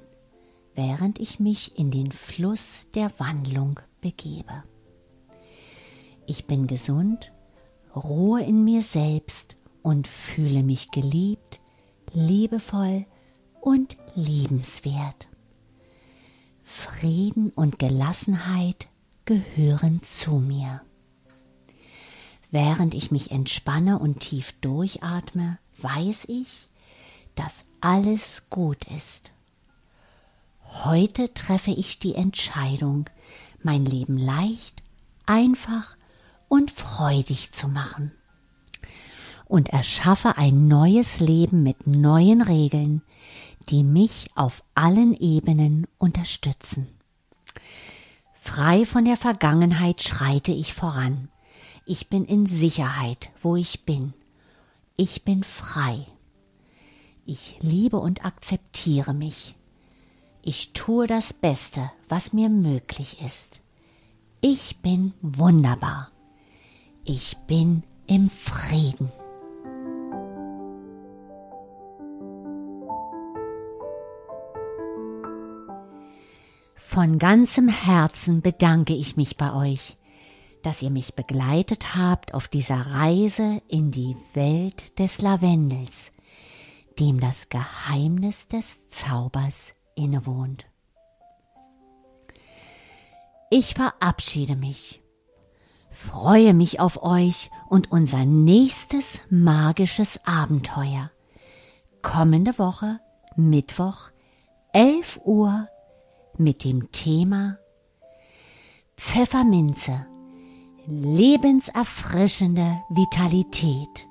während 0.73 1.19
ich 1.19 1.39
mich 1.39 1.77
in 1.77 1.91
den 1.91 2.11
Fluss 2.11 2.87
der 2.95 3.11
Wandlung 3.19 3.79
begebe. 4.01 4.63
Ich 6.25 6.45
bin 6.45 6.65
gesund, 6.65 7.31
Ruhe 7.95 8.41
in 8.41 8.63
mir 8.63 8.81
selbst 8.81 9.57
und 9.83 10.07
fühle 10.07 10.63
mich 10.63 10.89
geliebt, 10.89 11.61
liebevoll 12.13 13.05
und 13.61 13.97
liebenswert. 14.15 15.27
Frieden 16.63 17.51
und 17.51 17.77
Gelassenheit 17.77 18.87
gehören 19.25 20.01
zu 20.01 20.39
mir. 20.39 20.81
Während 22.49 22.95
ich 22.95 23.11
mich 23.11 23.29
entspanne 23.29 23.99
und 23.99 24.21
tief 24.21 24.53
durchatme, 24.61 25.59
weiß 25.83 26.25
ich, 26.29 26.69
dass 27.35 27.65
alles 27.81 28.49
gut 28.49 28.85
ist. 28.97 29.31
Heute 30.85 31.33
treffe 31.33 31.71
ich 31.71 31.99
die 31.99 32.15
Entscheidung, 32.15 33.09
mein 33.61 33.85
Leben 33.85 34.17
leicht, 34.17 34.81
einfach 35.25 35.95
und 36.47 36.71
freudig 36.71 37.51
zu 37.51 37.67
machen 37.67 38.11
und 39.45 39.69
erschaffe 39.69 40.37
ein 40.37 40.67
neues 40.67 41.19
Leben 41.19 41.63
mit 41.63 41.85
neuen 41.85 42.41
Regeln, 42.41 43.03
die 43.69 43.83
mich 43.83 44.27
auf 44.35 44.63
allen 44.75 45.13
Ebenen 45.13 45.87
unterstützen. 45.97 46.87
Frei 48.33 48.85
von 48.85 49.05
der 49.05 49.15
Vergangenheit 49.15 50.01
schreite 50.01 50.51
ich 50.51 50.73
voran. 50.73 51.29
Ich 51.85 52.09
bin 52.09 52.25
in 52.25 52.45
Sicherheit, 52.45 53.31
wo 53.39 53.55
ich 53.55 53.85
bin 53.85 54.13
ich 54.97 55.23
bin 55.23 55.43
frei. 55.43 56.05
Ich 57.25 57.57
liebe 57.61 57.97
und 57.97 58.25
akzeptiere 58.25 59.13
mich. 59.13 59.55
Ich 60.41 60.73
tue 60.73 61.07
das 61.07 61.33
Beste, 61.33 61.89
was 62.09 62.33
mir 62.33 62.49
möglich 62.49 63.21
ist. 63.21 63.61
Ich 64.41 64.81
bin 64.81 65.13
wunderbar. 65.21 66.11
Ich 67.05 67.37
bin 67.47 67.83
im 68.07 68.29
Frieden. 68.29 69.11
Von 76.75 77.17
ganzem 77.17 77.69
Herzen 77.69 78.41
bedanke 78.41 78.93
ich 78.93 79.15
mich 79.15 79.37
bei 79.37 79.53
euch, 79.53 79.97
dass 80.63 80.81
ihr 80.81 80.89
mich 80.89 81.13
begleitet 81.13 81.95
habt 81.95 82.33
auf 82.33 82.47
dieser 82.47 82.87
Reise 82.87 83.61
in 83.67 83.91
die 83.91 84.15
Welt 84.33 84.97
des 84.99 85.21
Lavendels, 85.21 86.11
dem 86.99 87.19
das 87.19 87.49
Geheimnis 87.49 88.47
des 88.47 88.87
Zaubers 88.87 89.73
innewohnt. 89.95 90.67
Ich 93.49 93.75
verabschiede 93.75 94.55
mich, 94.55 95.03
freue 95.91 96.53
mich 96.53 96.79
auf 96.79 97.03
euch 97.03 97.51
und 97.69 97.91
unser 97.91 98.25
nächstes 98.25 99.19
magisches 99.29 100.19
Abenteuer. 100.25 101.11
Kommende 102.01 102.57
Woche, 102.57 102.99
Mittwoch, 103.35 104.09
11 104.71 105.21
Uhr, 105.23 105.67
mit 106.37 106.63
dem 106.63 106.91
Thema 106.91 107.59
Pfefferminze, 108.97 110.07
lebenserfrischende 110.85 112.83
Vitalität. 112.89 114.07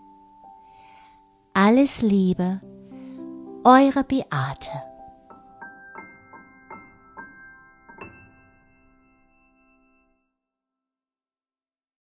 Alles 1.52 2.00
Liebe, 2.00 2.60
eure 3.64 4.04
Beate. 4.04 4.91